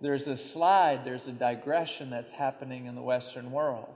there's 0.00 0.28
a 0.28 0.36
slide, 0.36 1.04
there's 1.04 1.26
a 1.26 1.32
digression 1.32 2.10
that's 2.10 2.32
happening 2.32 2.86
in 2.86 2.94
the 2.94 3.02
Western 3.02 3.50
world. 3.50 3.92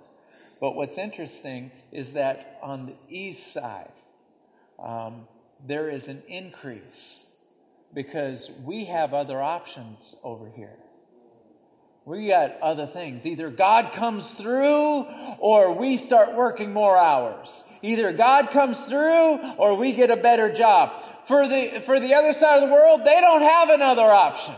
But 0.60 0.74
what's 0.74 0.98
interesting 0.98 1.70
is 1.90 2.14
that 2.14 2.58
on 2.62 2.86
the 2.86 2.94
east 3.08 3.52
side, 3.52 3.92
um, 4.82 5.26
there 5.64 5.88
is 5.88 6.08
an 6.08 6.22
increase 6.28 7.24
because 7.94 8.50
we 8.64 8.86
have 8.86 9.14
other 9.14 9.40
options 9.40 10.14
over 10.24 10.48
here. 10.48 10.76
We 12.04 12.28
got 12.28 12.60
other 12.60 12.86
things. 12.86 13.24
Either 13.24 13.48
God 13.48 13.92
comes 13.92 14.28
through 14.32 15.06
or 15.38 15.72
we 15.72 15.98
start 15.98 16.34
working 16.34 16.72
more 16.72 16.98
hours. 16.98 17.48
Either 17.80 18.12
God 18.12 18.50
comes 18.50 18.78
through 18.80 19.38
or 19.56 19.76
we 19.76 19.92
get 19.92 20.10
a 20.10 20.16
better 20.16 20.52
job. 20.52 20.90
For 21.26 21.46
the, 21.46 21.82
for 21.86 22.00
the 22.00 22.14
other 22.14 22.32
side 22.32 22.62
of 22.62 22.68
the 22.68 22.74
world, 22.74 23.02
they 23.04 23.20
don't 23.20 23.42
have 23.42 23.70
another 23.70 24.10
option. 24.10 24.54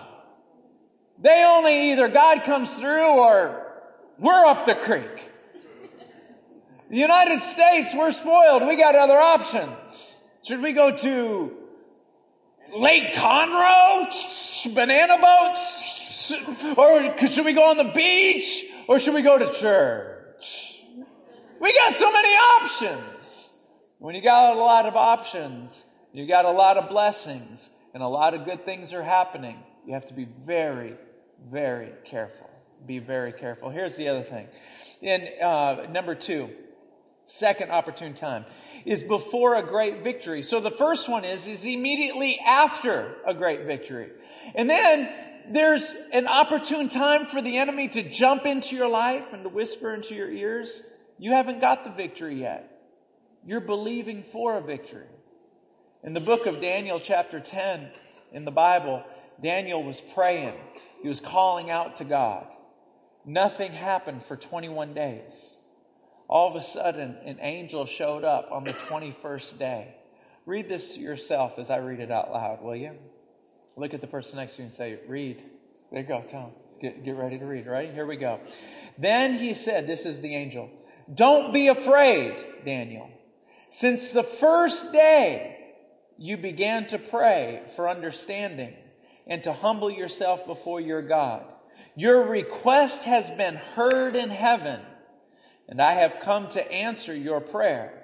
They 1.21 1.45
only 1.47 1.93
either 1.93 2.09
God 2.09 2.45
comes 2.45 2.71
through 2.71 3.13
or 3.13 3.67
we're 4.19 4.47
up 4.47 4.65
the 4.65 4.75
creek. 4.75 5.31
The 6.91 6.97
United 6.97 7.43
States, 7.43 7.95
we're 7.95 8.13
spoiled. 8.13 8.67
We 8.67 8.77
got 8.77 8.95
other 8.95 9.19
options. 9.19 10.17
Should 10.45 10.63
we 10.63 10.73
go 10.73 10.97
to 10.97 11.57
Lake 12.75 13.15
Conroe? 13.15 14.75
Banana 14.75 15.19
boats? 15.19 15.94
Or 16.77 17.29
should 17.31 17.45
we 17.45 17.53
go 17.53 17.71
on 17.71 17.77
the 17.77 17.93
beach? 17.95 18.65
Or 18.89 19.01
should 19.01 19.15
we 19.15 19.23
go 19.23 19.39
to 19.39 19.53
church? 19.53 20.83
We 21.61 21.75
got 21.75 21.95
so 21.95 22.13
many 22.13 22.29
options. 22.29 23.51
When 23.99 24.15
you 24.15 24.23
got 24.23 24.57
a 24.57 24.59
lot 24.59 24.87
of 24.87 24.97
options, 24.97 25.71
you 26.13 26.27
got 26.27 26.45
a 26.45 26.51
lot 26.51 26.77
of 26.77 26.91
blessings, 26.91 27.71
and 27.95 28.03
a 28.03 28.09
lot 28.09 28.35
of 28.35 28.45
good 28.45 28.65
things 28.65 28.93
are 28.93 29.03
happening. 29.03 29.57
You 29.87 29.95
have 29.95 30.07
to 30.09 30.15
be 30.15 30.29
very, 30.45 30.95
very 31.51 31.93
careful. 32.05 32.51
Be 32.87 32.99
very 32.99 33.33
careful. 33.33 33.71
Here's 33.71 33.97
the 33.97 34.09
other 34.09 34.23
thing. 34.23 34.49
In 35.01 35.29
uh, 35.43 35.87
number 35.91 36.15
two, 36.15 36.51
second 37.25 37.71
opportune 37.71 38.15
time 38.15 38.45
is 38.85 39.03
before 39.03 39.55
a 39.55 39.63
great 39.63 40.03
victory. 40.05 40.43
So 40.43 40.61
the 40.61 40.71
first 40.71 41.09
one 41.09 41.25
is, 41.25 41.47
is 41.47 41.65
immediately 41.65 42.39
after 42.41 43.17
a 43.27 43.33
great 43.33 43.65
victory. 43.65 44.11
And 44.55 44.69
then 44.69 45.09
there's 45.51 45.85
an 46.13 46.27
opportune 46.27 46.89
time 46.89 47.27
for 47.27 47.41
the 47.43 47.57
enemy 47.57 47.89
to 47.89 48.03
jump 48.03 48.47
into 48.47 48.77
your 48.77 48.89
life 48.89 49.33
and 49.33 49.43
to 49.43 49.49
whisper 49.49 49.95
into 49.95 50.15
your 50.15 50.31
ears. 50.31 50.83
You 51.19 51.33
haven't 51.33 51.61
got 51.61 51.85
the 51.85 51.91
victory 51.91 52.41
yet. 52.41 52.71
You're 53.45 53.61
believing 53.61 54.25
for 54.33 54.57
a 54.57 54.63
victory. 54.63 55.07
In 56.03 56.15
the 56.15 56.21
book 56.21 56.47
of 56.47 56.61
Daniel, 56.61 57.01
chapter 57.01 57.41
10, 57.41 57.91
in 58.33 58.45
the 58.45 58.51
Bible, 58.51 59.05
Daniel 59.43 59.83
was 59.83 60.01
praying. 60.15 60.55
He 61.03 61.09
was 61.09 61.21
calling 61.21 61.71
out 61.71 61.99
to 61.99 62.05
God. 62.05 62.47
Nothing 63.25 63.73
happened 63.73 64.25
for 64.25 64.37
21 64.37 64.95
days 64.95 65.55
all 66.29 66.49
of 66.49 66.57
a 66.57 66.63
sudden 66.63 67.17
an 67.25 67.39
angel 67.41 67.87
showed 67.87 68.25
up 68.25 68.49
on 68.51 68.65
the 68.65 68.73
21st 68.73 69.59
day. 69.59 69.95
Read 70.47 70.69
this 70.69 70.95
to 70.95 71.01
yourself 71.01 71.59
as 71.59 71.71
I 71.71 71.79
read 71.79 72.01
it 72.01 72.11
out 72.11 72.31
loud, 72.31 72.63
will 72.63 72.77
you? 72.77 72.93
Look 73.77 73.95
at 73.95 74.01
the 74.01 74.07
person 74.07 74.37
next 74.37 74.57
to 74.57 74.63
you 74.63 74.67
and 74.67 74.75
say, 74.75 74.99
Read. 75.09 75.43
There 75.91 76.01
you 76.01 76.07
go, 76.07 76.23
Tom. 76.31 76.53
Get, 76.81 77.05
get 77.05 77.17
ready 77.17 77.39
to 77.39 77.45
read, 77.45 77.67
right? 77.67 77.93
Here 77.93 78.07
we 78.07 78.17
go. 78.17 78.41
Then 78.99 79.39
he 79.39 79.55
said, 79.55 79.87
This 79.87 80.07
is 80.07 80.21
the 80.21 80.35
angel. 80.35 80.71
Don't 81.13 81.53
be 81.53 81.69
afraid, 81.69 82.35
Daniel. 82.65 83.11
Since 83.71 84.11
the 84.11 84.23
first 84.23 84.93
day 84.93 85.75
you 86.17 86.37
began 86.37 86.87
to 86.89 86.99
pray 86.99 87.63
for 87.75 87.89
understanding 87.89 88.75
and 89.27 89.43
to 89.45 89.53
humble 89.53 89.91
yourself 89.91 90.47
before 90.47 90.81
your 90.81 91.03
God, 91.03 91.45
your 91.97 92.23
request 92.23 93.03
has 93.03 93.29
been 93.31 93.57
heard 93.57 94.17
in 94.17 94.31
heaven 94.31 94.81
and 95.69 95.81
I 95.81 95.95
have 95.95 96.21
come 96.21 96.51
to 96.51 96.73
answer 96.73 97.15
your 97.15 97.41
prayer. 97.41 98.04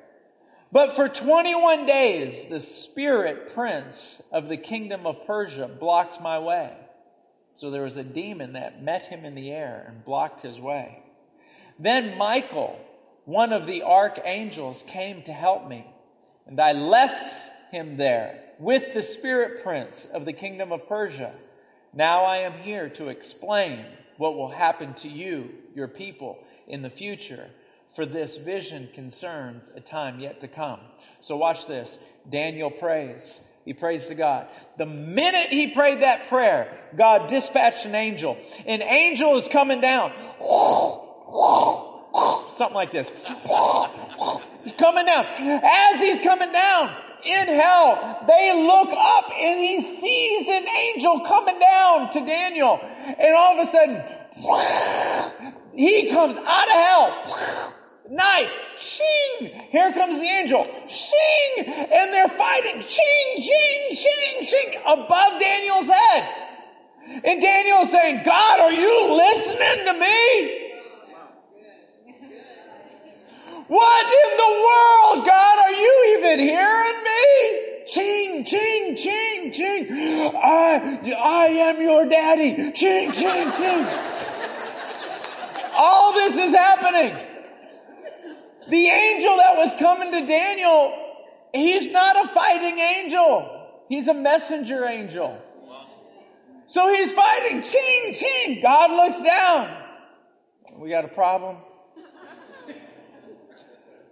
But 0.73 0.95
for 0.95 1.09
21 1.09 1.87
days, 1.87 2.49
the 2.49 2.61
spirit 2.61 3.55
prince 3.55 4.23
of 4.31 4.49
the 4.49 4.57
kingdom 4.57 5.05
of 5.05 5.27
Persia 5.27 5.69
blocked 5.69 6.21
my 6.21 6.39
way. 6.39 6.73
So 7.55 7.71
there 7.71 7.83
was 7.83 7.97
a 7.97 8.05
demon 8.05 8.53
that 8.53 8.83
met 8.83 9.07
him 9.07 9.25
in 9.25 9.35
the 9.35 9.51
air 9.51 9.85
and 9.89 10.05
blocked 10.05 10.43
his 10.43 10.61
way. 10.61 11.03
Then 11.79 12.17
Michael, 12.17 12.79
one 13.25 13.53
of 13.53 13.67
the 13.67 13.83
archangels, 13.83 14.85
came 14.87 15.23
to 15.25 15.33
help 15.33 15.67
me, 15.69 15.87
and 16.47 16.61
I 16.61 16.73
left 16.73 17.35
him 17.73 17.97
there 17.97 18.41
with 18.59 18.95
the 18.95 19.03
spirit 19.03 19.65
prince 19.65 20.07
of 20.13 20.25
the 20.25 20.33
kingdom 20.33 20.71
of 20.71 20.89
Persia. 20.89 21.33
Now 21.93 22.25
I 22.25 22.39
am 22.39 22.53
here 22.53 22.89
to 22.91 23.09
explain 23.09 23.85
what 24.19 24.37
will 24.37 24.51
happen 24.51 24.95
to 24.95 25.09
you, 25.09 25.51
your 25.75 25.89
people, 25.89 26.39
in 26.69 26.83
the 26.83 26.91
future, 26.91 27.51
for 27.95 28.07
this 28.07 28.37
vision 28.37 28.89
concerns 28.95 29.65
a 29.75 29.81
time 29.81 30.21
yet 30.21 30.41
to 30.43 30.49
come. 30.49 30.81
So 31.21 31.37
watch 31.37 31.67
this. 31.67 31.99
Daniel 32.31 32.71
prays. 32.71 33.41
He 33.65 33.75
prays 33.75 34.07
to 34.07 34.15
God. 34.15 34.49
The 34.79 34.87
minute 34.87 35.49
he 35.49 35.75
prayed 35.75 36.03
that 36.03 36.29
prayer, 36.29 36.77
God 36.97 37.29
dispatched 37.29 37.85
an 37.85 37.95
angel. 37.95 38.39
An 38.67 38.83
angel 38.83 39.37
is 39.37 39.49
coming 39.49 39.81
down. 39.81 40.13
Something 42.57 42.75
like 42.75 42.93
this. 42.93 43.09
He's 44.65 44.75
coming 44.75 45.07
down. 45.07 45.27
As 45.27 46.01
he's 46.01 46.21
coming 46.23 46.53
down 46.53 46.97
in 47.25 47.47
hell, 47.49 48.25
they 48.27 48.67
look 48.67 48.89
up 48.89 49.31
and 49.39 49.61
he 49.61 50.01
sees 50.01 50.49
an 50.49 50.67
angel 50.67 51.21
coming 51.27 51.59
down 51.59 52.13
to 52.15 52.21
Daniel. 52.25 52.81
And 52.83 53.35
all 53.35 53.61
of 53.61 53.69
a 53.69 53.71
sudden, 53.71 54.03
he 55.75 56.11
comes 56.11 56.37
out 56.37 56.69
of 56.69 56.75
hell. 56.75 57.75
Knife, 58.11 58.51
shing! 58.81 59.53
Here 59.71 59.93
comes 59.93 60.19
the 60.19 60.27
angel, 60.27 60.67
shing! 60.89 61.65
And 61.65 62.13
they're 62.13 62.29
fighting, 62.29 62.83
shing, 62.89 63.41
shing, 63.41 63.97
shing, 63.97 64.47
shing, 64.47 64.81
above 64.85 65.41
Daniel's 65.41 65.87
head. 65.87 66.29
And 67.25 67.41
Daniel's 67.41 67.91
saying, 67.93 68.23
God, 68.25 68.59
are 68.59 68.73
you 68.73 69.15
listening 69.15 69.87
to 69.87 69.93
me? 70.01 70.71
What 73.69 74.07
in 74.07 74.37
the 74.37 74.53
world, 74.67 75.27
God, 75.29 75.59
are 75.61 75.71
you 75.71 76.19
even 76.19 76.41
hearing 76.41 77.05
me? 77.05 77.85
Ching, 77.91 78.45
ching, 78.45 78.97
ching, 78.97 79.53
ching. 79.53 80.35
I, 80.35 81.15
I 81.17 81.47
am 81.47 81.81
your 81.81 82.09
daddy. 82.09 82.73
Ching, 82.73 83.13
ching, 83.13 83.53
ching. 83.53 83.87
All 85.77 86.13
this 86.13 86.37
is 86.37 86.51
happening. 86.51 87.30
The 88.71 88.87
angel 88.87 89.37
that 89.37 89.57
was 89.57 89.75
coming 89.79 90.13
to 90.13 90.27
Daniel, 90.27 90.95
he's 91.53 91.93
not 91.93 92.25
a 92.25 92.29
fighting 92.29 92.79
angel. 92.79 93.69
He's 93.89 94.07
a 94.07 94.15
messenger 94.15 94.85
angel. 94.85 95.43
So 96.69 96.93
he's 96.95 97.11
fighting. 97.13 97.63
Ching, 97.65 98.15
ching. 98.15 98.63
God 98.63 98.91
looks 98.93 99.27
down. 99.27 99.77
We 100.79 100.91
got 100.91 101.05
a 101.05 101.09
problem? 101.09 101.57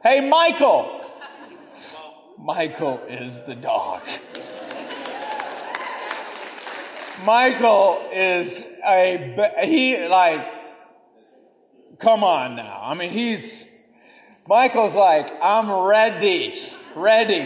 Hey, 0.03 0.29
Michael. 0.29 1.05
Michael 2.37 3.01
is 3.09 3.41
the 3.47 3.55
dog. 3.55 4.03
Michael 7.25 8.09
is 8.13 8.63
a, 8.87 9.65
he 9.65 10.07
like, 10.07 10.47
come 12.01 12.23
on 12.23 12.57
now. 12.57 12.81
I 12.83 12.95
mean, 12.95 13.11
he's, 13.11 13.58
Michael's 14.49 14.95
like, 14.95 15.31
I'm 15.43 15.71
ready, 15.71 16.59
ready. 16.97 17.41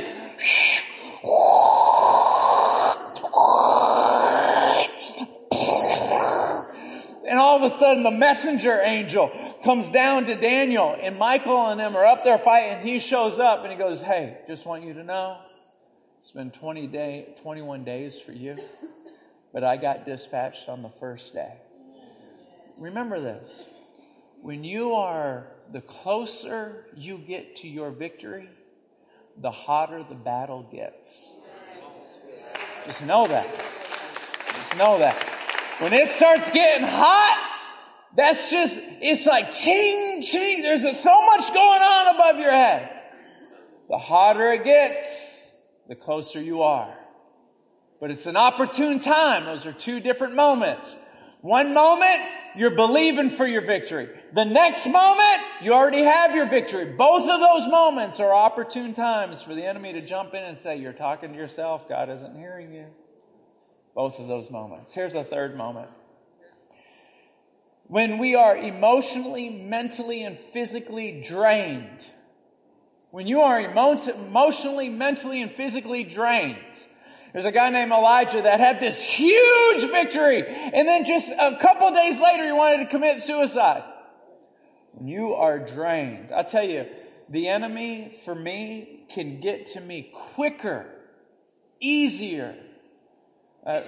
And 7.28 7.40
all 7.40 7.64
of 7.64 7.72
a 7.72 7.76
sudden, 7.76 8.04
the 8.04 8.12
messenger 8.12 8.80
angel 8.80 9.32
comes 9.64 9.90
down 9.90 10.26
to 10.26 10.36
Daniel, 10.36 10.96
and 10.96 11.18
Michael 11.18 11.66
and 11.66 11.80
them 11.80 11.96
are 11.96 12.06
up 12.06 12.22
there 12.22 12.38
fighting. 12.38 12.86
He 12.86 13.00
shows 13.00 13.36
up 13.36 13.64
and 13.64 13.72
he 13.72 13.78
goes, 13.78 14.00
Hey, 14.00 14.38
just 14.46 14.64
want 14.64 14.84
you 14.84 14.94
to 14.94 15.02
know, 15.02 15.38
it's 16.20 16.30
been 16.30 16.52
20 16.52 16.86
day, 16.86 17.34
21 17.42 17.82
days 17.82 18.20
for 18.20 18.30
you, 18.30 18.56
but 19.52 19.64
I 19.64 19.76
got 19.76 20.06
dispatched 20.06 20.68
on 20.68 20.82
the 20.82 20.92
first 21.00 21.34
day. 21.34 21.54
Remember 22.78 23.20
this. 23.20 23.48
When 24.40 24.62
you 24.62 24.94
are 24.94 25.46
the 25.72 25.80
closer 25.80 26.86
you 26.96 27.18
get 27.18 27.56
to 27.56 27.68
your 27.68 27.90
victory, 27.90 28.48
the 29.40 29.50
hotter 29.50 30.04
the 30.08 30.14
battle 30.14 30.68
gets. 30.70 31.30
Just 32.86 33.02
know 33.02 33.26
that. 33.26 33.46
Just 34.54 34.76
know 34.76 34.98
that. 34.98 35.16
When 35.78 35.92
it 35.92 36.10
starts 36.16 36.50
getting 36.50 36.86
hot, 36.86 37.50
that's 38.14 38.50
just, 38.50 38.76
it's 38.78 39.24
like 39.24 39.54
ching, 39.54 40.22
ching. 40.22 40.62
There's 40.62 40.82
so 41.00 41.26
much 41.26 41.48
going 41.48 41.82
on 41.82 42.14
above 42.14 42.38
your 42.38 42.50
head. 42.50 42.90
The 43.88 43.98
hotter 43.98 44.52
it 44.52 44.64
gets, 44.64 45.06
the 45.88 45.94
closer 45.94 46.40
you 46.40 46.62
are. 46.62 46.94
But 48.00 48.10
it's 48.10 48.26
an 48.26 48.36
opportune 48.36 49.00
time. 49.00 49.44
Those 49.44 49.64
are 49.64 49.72
two 49.72 50.00
different 50.00 50.34
moments. 50.34 50.96
One 51.40 51.72
moment, 51.72 52.20
you're 52.56 52.70
believing 52.70 53.30
for 53.30 53.46
your 53.46 53.62
victory. 53.62 54.08
The 54.34 54.44
next 54.44 54.86
moment, 54.86 55.42
you 55.60 55.74
already 55.74 56.02
have 56.02 56.34
your 56.34 56.48
victory. 56.48 56.86
Both 56.86 57.28
of 57.28 57.38
those 57.38 57.70
moments 57.70 58.18
are 58.18 58.32
opportune 58.32 58.94
times 58.94 59.42
for 59.42 59.54
the 59.54 59.64
enemy 59.64 59.92
to 59.92 60.00
jump 60.00 60.32
in 60.32 60.42
and 60.42 60.58
say, 60.58 60.76
You're 60.76 60.94
talking 60.94 61.32
to 61.32 61.36
yourself. 61.36 61.86
God 61.86 62.08
isn't 62.08 62.38
hearing 62.38 62.72
you. 62.72 62.86
Both 63.94 64.18
of 64.18 64.28
those 64.28 64.50
moments. 64.50 64.94
Here's 64.94 65.14
a 65.14 65.22
third 65.22 65.54
moment. 65.54 65.90
When 67.88 68.16
we 68.16 68.34
are 68.34 68.56
emotionally, 68.56 69.50
mentally, 69.50 70.22
and 70.22 70.38
physically 70.38 71.22
drained, 71.28 72.06
when 73.10 73.26
you 73.26 73.42
are 73.42 73.60
emo- 73.60 74.02
emotionally, 74.02 74.88
mentally, 74.88 75.42
and 75.42 75.52
physically 75.52 76.04
drained, 76.04 76.56
there's 77.34 77.44
a 77.44 77.52
guy 77.52 77.68
named 77.68 77.92
Elijah 77.92 78.40
that 78.40 78.60
had 78.60 78.80
this 78.80 79.02
huge 79.02 79.90
victory, 79.90 80.42
and 80.46 80.88
then 80.88 81.04
just 81.04 81.28
a 81.28 81.58
couple 81.60 81.90
days 81.90 82.18
later, 82.18 82.46
he 82.46 82.52
wanted 82.52 82.84
to 82.84 82.86
commit 82.86 83.22
suicide. 83.22 83.82
You 85.00 85.34
are 85.34 85.58
drained, 85.58 86.32
I 86.34 86.42
tell 86.42 86.68
you, 86.68 86.86
the 87.28 87.48
enemy 87.48 88.18
for 88.24 88.34
me 88.34 89.04
can 89.08 89.40
get 89.40 89.72
to 89.72 89.80
me 89.80 90.12
quicker, 90.34 90.86
easier. 91.80 92.54
I, 93.66 93.84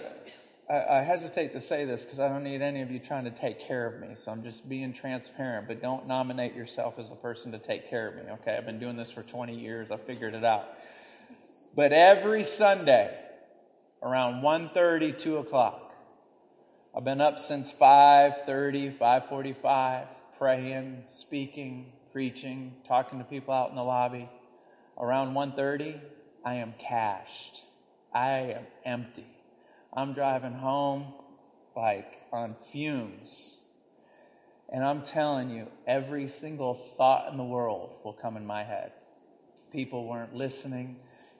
I, 0.70 0.98
I 0.98 1.02
hesitate 1.02 1.52
to 1.52 1.60
say 1.60 1.84
this 1.84 2.02
because 2.02 2.18
I 2.18 2.28
don't 2.28 2.44
need 2.44 2.62
any 2.62 2.80
of 2.80 2.90
you 2.90 2.98
trying 2.98 3.24
to 3.24 3.30
take 3.30 3.60
care 3.60 3.86
of 3.86 4.00
me, 4.00 4.16
so 4.18 4.32
I'm 4.32 4.42
just 4.42 4.68
being 4.68 4.94
transparent. 4.94 5.68
But 5.68 5.82
don't 5.82 6.06
nominate 6.06 6.54
yourself 6.54 6.98
as 6.98 7.10
a 7.10 7.16
person 7.16 7.52
to 7.52 7.58
take 7.58 7.90
care 7.90 8.08
of 8.08 8.14
me. 8.14 8.22
Okay, 8.40 8.56
I've 8.56 8.66
been 8.66 8.78
doing 8.80 8.96
this 8.96 9.10
for 9.10 9.22
20 9.22 9.54
years. 9.54 9.90
I 9.90 9.98
figured 9.98 10.34
it 10.34 10.44
out. 10.44 10.68
But 11.76 11.92
every 11.92 12.44
Sunday, 12.44 13.14
around 14.02 14.42
1.30, 14.42 15.18
2 15.18 15.38
o'clock. 15.38 15.92
I've 16.96 17.04
been 17.04 17.20
up 17.20 17.40
since 17.40 17.72
5.30, 17.72 18.98
5.45, 18.98 20.06
praying, 20.44 21.02
speaking, 21.08 21.90
preaching, 22.12 22.70
talking 22.86 23.18
to 23.18 23.24
people 23.24 23.54
out 23.54 23.70
in 23.70 23.76
the 23.76 23.82
lobby. 23.82 24.28
Around 24.98 25.32
1.30, 25.32 25.98
I 26.44 26.56
am 26.56 26.74
cashed. 26.78 27.62
I 28.12 28.28
am 28.28 28.66
empty. 28.84 29.26
I'm 29.90 30.12
driving 30.12 30.52
home 30.52 31.14
like 31.74 32.20
on 32.30 32.56
fumes. 32.70 33.54
And 34.68 34.84
I'm 34.84 35.00
telling 35.00 35.48
you, 35.48 35.68
every 35.86 36.28
single 36.28 36.74
thought 36.98 37.32
in 37.32 37.38
the 37.38 37.42
world 37.42 37.92
will 38.04 38.12
come 38.12 38.36
in 38.36 38.44
my 38.44 38.64
head. 38.64 38.92
People 39.72 40.06
weren't 40.06 40.34
listening. 40.34 40.96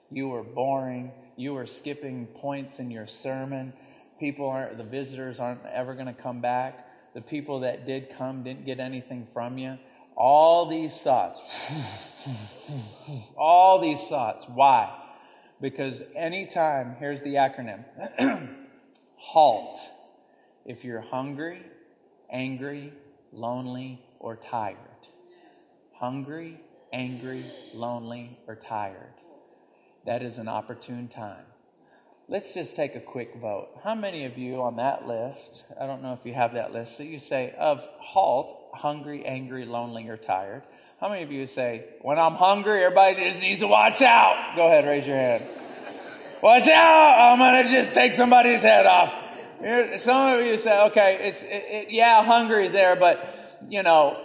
You 0.09 0.29
were 0.29 0.41
boring. 0.41 1.11
You 1.35 1.53
were 1.53 1.67
skipping 1.67 2.25
points 2.25 2.79
in 2.79 2.89
your 2.89 3.05
sermon. 3.05 3.71
People 4.19 4.49
aren't, 4.49 4.79
the 4.79 4.83
visitors 4.83 5.39
aren't 5.39 5.63
ever 5.67 5.93
going 5.93 6.07
to 6.07 6.13
come 6.19 6.41
back. 6.41 6.87
The 7.15 7.21
people 7.21 7.61
that 7.61 7.87
did 7.87 8.11
come 8.15 8.43
didn't 8.43 8.65
get 8.65 8.79
anything 8.79 9.27
from 9.33 9.57
you. 9.57 9.79
All 10.15 10.69
these 10.69 10.93
thoughts. 10.93 11.41
All 13.37 13.81
these 13.81 14.01
thoughts. 14.03 14.45
Why? 14.47 14.93
Because 15.59 16.01
anytime, 16.15 16.95
here's 16.99 17.21
the 17.21 17.35
acronym 17.35 17.83
HALT. 19.17 19.79
If 20.65 20.83
you're 20.83 21.01
hungry, 21.01 21.63
angry, 22.29 22.93
lonely, 23.31 24.01
or 24.19 24.35
tired. 24.35 24.77
Hungry, 25.97 26.59
angry, 26.93 27.45
lonely, 27.73 28.37
or 28.47 28.55
tired 28.55 29.13
that 30.05 30.21
is 30.21 30.37
an 30.37 30.47
opportune 30.47 31.07
time. 31.07 31.45
Let's 32.27 32.55
just 32.55 32.75
take 32.75 32.95
a 32.95 32.99
quick 32.99 33.35
vote. 33.35 33.69
How 33.83 33.93
many 33.93 34.25
of 34.25 34.35
you 34.35 34.63
on 34.63 34.77
that 34.77 35.07
list, 35.07 35.63
I 35.79 35.85
don't 35.85 36.01
know 36.01 36.13
if 36.13 36.25
you 36.25 36.33
have 36.33 36.55
that 36.55 36.73
list, 36.73 36.97
so 36.97 37.03
you 37.03 37.19
say 37.19 37.53
of 37.55 37.87
halt, 37.99 38.71
hungry, 38.73 39.23
angry, 39.23 39.63
lonely, 39.63 40.09
or 40.09 40.17
tired. 40.17 40.63
How 40.99 41.07
many 41.07 41.21
of 41.21 41.31
you 41.31 41.45
say, 41.45 41.85
when 42.01 42.17
I'm 42.17 42.33
hungry, 42.33 42.83
everybody 42.83 43.17
just 43.17 43.41
needs 43.41 43.59
to 43.59 43.67
watch 43.67 44.01
out? 44.01 44.55
Go 44.55 44.65
ahead, 44.65 44.87
raise 44.87 45.05
your 45.05 45.15
hand. 45.15 45.43
Watch 46.41 46.67
out! 46.67 47.33
I'm 47.33 47.37
gonna 47.37 47.69
just 47.69 47.93
take 47.93 48.15
somebody's 48.15 48.61
head 48.61 48.87
off. 48.87 49.13
Some 49.99 50.39
of 50.39 50.45
you 50.47 50.57
say, 50.57 50.81
okay, 50.85 51.19
it's, 51.29 51.43
it, 51.43 51.87
it, 51.87 51.91
yeah, 51.91 52.23
hungry 52.23 52.65
is 52.65 52.71
there, 52.71 52.95
but, 52.95 53.23
you 53.69 53.83
know, 53.83 54.17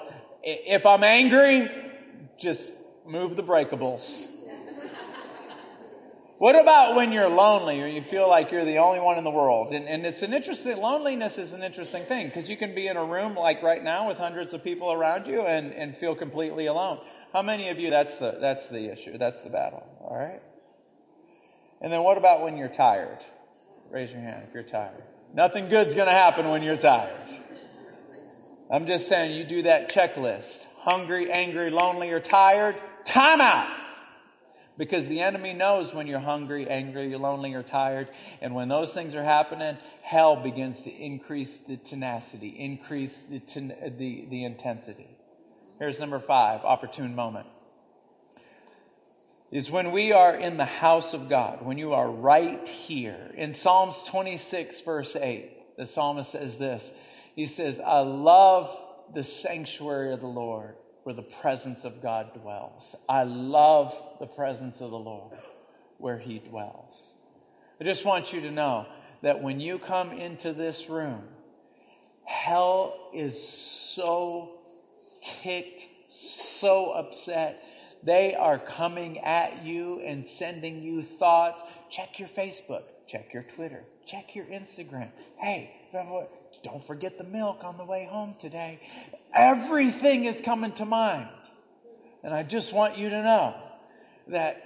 if 0.42 0.86
I'm 0.86 1.04
angry, 1.04 1.70
just 2.38 2.62
move 3.06 3.36
the 3.36 3.42
breakables. 3.42 4.26
What 6.40 6.58
about 6.58 6.96
when 6.96 7.12
you're 7.12 7.28
lonely 7.28 7.82
or 7.82 7.86
you 7.86 8.00
feel 8.00 8.26
like 8.26 8.50
you're 8.50 8.64
the 8.64 8.78
only 8.78 8.98
one 8.98 9.18
in 9.18 9.24
the 9.24 9.30
world? 9.30 9.74
And, 9.74 9.86
and 9.86 10.06
it's 10.06 10.22
an 10.22 10.32
interesting, 10.32 10.78
loneliness 10.78 11.36
is 11.36 11.52
an 11.52 11.62
interesting 11.62 12.06
thing 12.06 12.28
because 12.28 12.48
you 12.48 12.56
can 12.56 12.74
be 12.74 12.86
in 12.86 12.96
a 12.96 13.04
room 13.04 13.34
like 13.34 13.62
right 13.62 13.84
now 13.84 14.08
with 14.08 14.16
hundreds 14.16 14.54
of 14.54 14.64
people 14.64 14.90
around 14.90 15.26
you 15.26 15.42
and, 15.42 15.70
and 15.74 15.94
feel 15.94 16.14
completely 16.14 16.64
alone. 16.64 16.98
How 17.34 17.42
many 17.42 17.68
of 17.68 17.78
you, 17.78 17.90
that's 17.90 18.16
the, 18.16 18.38
that's 18.40 18.68
the 18.68 18.90
issue, 18.90 19.18
that's 19.18 19.42
the 19.42 19.50
battle, 19.50 19.86
all 20.00 20.16
right? 20.16 20.40
And 21.82 21.92
then 21.92 22.02
what 22.02 22.16
about 22.16 22.40
when 22.40 22.56
you're 22.56 22.68
tired? 22.68 23.18
Raise 23.90 24.10
your 24.10 24.22
hand 24.22 24.44
if 24.48 24.54
you're 24.54 24.62
tired. 24.62 25.02
Nothing 25.34 25.68
good's 25.68 25.92
going 25.92 26.08
to 26.08 26.12
happen 26.12 26.48
when 26.48 26.62
you're 26.62 26.78
tired. 26.78 27.20
I'm 28.72 28.86
just 28.86 29.08
saying 29.08 29.36
you 29.36 29.44
do 29.44 29.60
that 29.64 29.92
checklist. 29.92 30.64
Hungry, 30.78 31.30
angry, 31.30 31.68
lonely, 31.68 32.12
or 32.12 32.20
tired. 32.20 32.76
Time 33.04 33.42
out. 33.42 33.79
Because 34.80 35.06
the 35.08 35.20
enemy 35.20 35.52
knows 35.52 35.92
when 35.92 36.06
you're 36.06 36.20
hungry, 36.20 36.66
angry, 36.66 37.10
you're 37.10 37.18
lonely, 37.18 37.52
or 37.52 37.62
tired. 37.62 38.08
And 38.40 38.54
when 38.54 38.68
those 38.68 38.90
things 38.90 39.14
are 39.14 39.22
happening, 39.22 39.76
hell 40.02 40.36
begins 40.42 40.82
to 40.84 40.90
increase 40.90 41.50
the 41.68 41.76
tenacity, 41.76 42.48
increase 42.58 43.12
the, 43.28 43.40
ten- 43.40 43.76
the, 43.98 44.24
the 44.30 44.42
intensity. 44.42 45.18
Here's 45.78 46.00
number 46.00 46.18
five 46.18 46.64
opportune 46.64 47.14
moment. 47.14 47.46
Is 49.50 49.70
when 49.70 49.92
we 49.92 50.12
are 50.12 50.34
in 50.34 50.56
the 50.56 50.64
house 50.64 51.12
of 51.12 51.28
God, 51.28 51.60
when 51.60 51.76
you 51.76 51.92
are 51.92 52.10
right 52.10 52.66
here. 52.66 53.32
In 53.36 53.54
Psalms 53.54 54.02
26, 54.04 54.80
verse 54.80 55.14
8, 55.14 55.76
the 55.76 55.86
psalmist 55.86 56.32
says 56.32 56.56
this 56.56 56.90
He 57.36 57.48
says, 57.48 57.78
I 57.84 57.98
love 57.98 58.74
the 59.12 59.24
sanctuary 59.24 60.14
of 60.14 60.20
the 60.20 60.26
Lord 60.26 60.74
where 61.02 61.14
the 61.14 61.22
presence 61.22 61.84
of 61.84 62.02
God 62.02 62.34
dwells. 62.34 62.94
I 63.08 63.24
love 63.24 63.94
the 64.18 64.26
presence 64.26 64.80
of 64.80 64.90
the 64.90 64.98
Lord 64.98 65.38
where 65.98 66.18
He 66.18 66.38
dwells. 66.38 66.94
I 67.80 67.84
just 67.84 68.04
want 68.04 68.32
you 68.32 68.40
to 68.42 68.50
know 68.50 68.86
that 69.22 69.42
when 69.42 69.60
you 69.60 69.78
come 69.78 70.12
into 70.12 70.52
this 70.52 70.88
room, 70.88 71.22
hell 72.24 73.10
is 73.14 73.42
so 73.42 74.60
ticked, 75.42 75.86
so 76.08 76.92
upset. 76.92 77.62
They 78.02 78.34
are 78.34 78.58
coming 78.58 79.18
at 79.18 79.64
you 79.64 80.00
and 80.00 80.24
sending 80.38 80.82
you 80.82 81.02
thoughts. 81.02 81.62
Check 81.90 82.18
your 82.18 82.28
Facebook, 82.28 82.82
check 83.06 83.34
your 83.34 83.42
Twitter, 83.42 83.84
check 84.06 84.34
your 84.34 84.46
Instagram. 84.46 85.10
Hey, 85.36 85.74
don't 86.62 86.84
forget 86.84 87.18
the 87.18 87.24
milk 87.24 87.64
on 87.64 87.76
the 87.76 87.84
way 87.84 88.06
home 88.10 88.34
today. 88.40 88.80
Everything 89.34 90.24
is 90.24 90.40
coming 90.40 90.72
to 90.72 90.84
mind. 90.84 91.28
And 92.22 92.34
I 92.34 92.42
just 92.42 92.72
want 92.72 92.98
you 92.98 93.08
to 93.10 93.22
know 93.22 93.54
that 94.28 94.62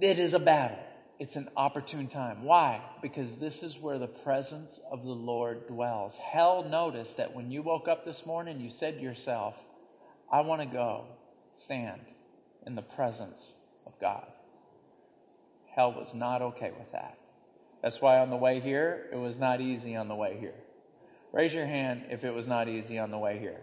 it 0.00 0.18
is 0.18 0.32
a 0.32 0.38
battle. 0.38 0.78
It's 1.18 1.36
an 1.36 1.48
opportune 1.56 2.08
time. 2.08 2.44
Why? 2.44 2.80
Because 3.02 3.36
this 3.36 3.62
is 3.62 3.76
where 3.76 3.98
the 3.98 4.06
presence 4.06 4.80
of 4.90 5.02
the 5.04 5.10
Lord 5.10 5.66
dwells. 5.66 6.16
Hell 6.16 6.64
noticed 6.64 7.18
that 7.18 7.34
when 7.34 7.50
you 7.50 7.62
woke 7.62 7.88
up 7.88 8.06
this 8.06 8.24
morning, 8.24 8.60
you 8.60 8.70
said 8.70 8.96
to 8.96 9.02
yourself, 9.02 9.54
I 10.32 10.40
want 10.40 10.62
to 10.62 10.66
go 10.66 11.04
stand 11.56 12.00
in 12.66 12.74
the 12.74 12.82
presence 12.82 13.52
of 13.86 13.92
God. 14.00 14.26
Hell 15.74 15.92
was 15.92 16.14
not 16.14 16.40
okay 16.42 16.70
with 16.70 16.90
that. 16.92 17.18
That's 17.82 18.00
why 18.00 18.18
on 18.18 18.30
the 18.30 18.36
way 18.36 18.60
here, 18.60 19.06
it 19.12 19.16
was 19.16 19.38
not 19.38 19.60
easy 19.60 19.96
on 19.96 20.08
the 20.08 20.14
way 20.14 20.36
here. 20.38 20.54
Raise 21.32 21.52
your 21.52 21.66
hand 21.66 22.04
if 22.10 22.24
it 22.24 22.34
was 22.34 22.46
not 22.46 22.68
easy 22.68 22.98
on 22.98 23.10
the 23.10 23.18
way 23.18 23.38
here. 23.38 23.60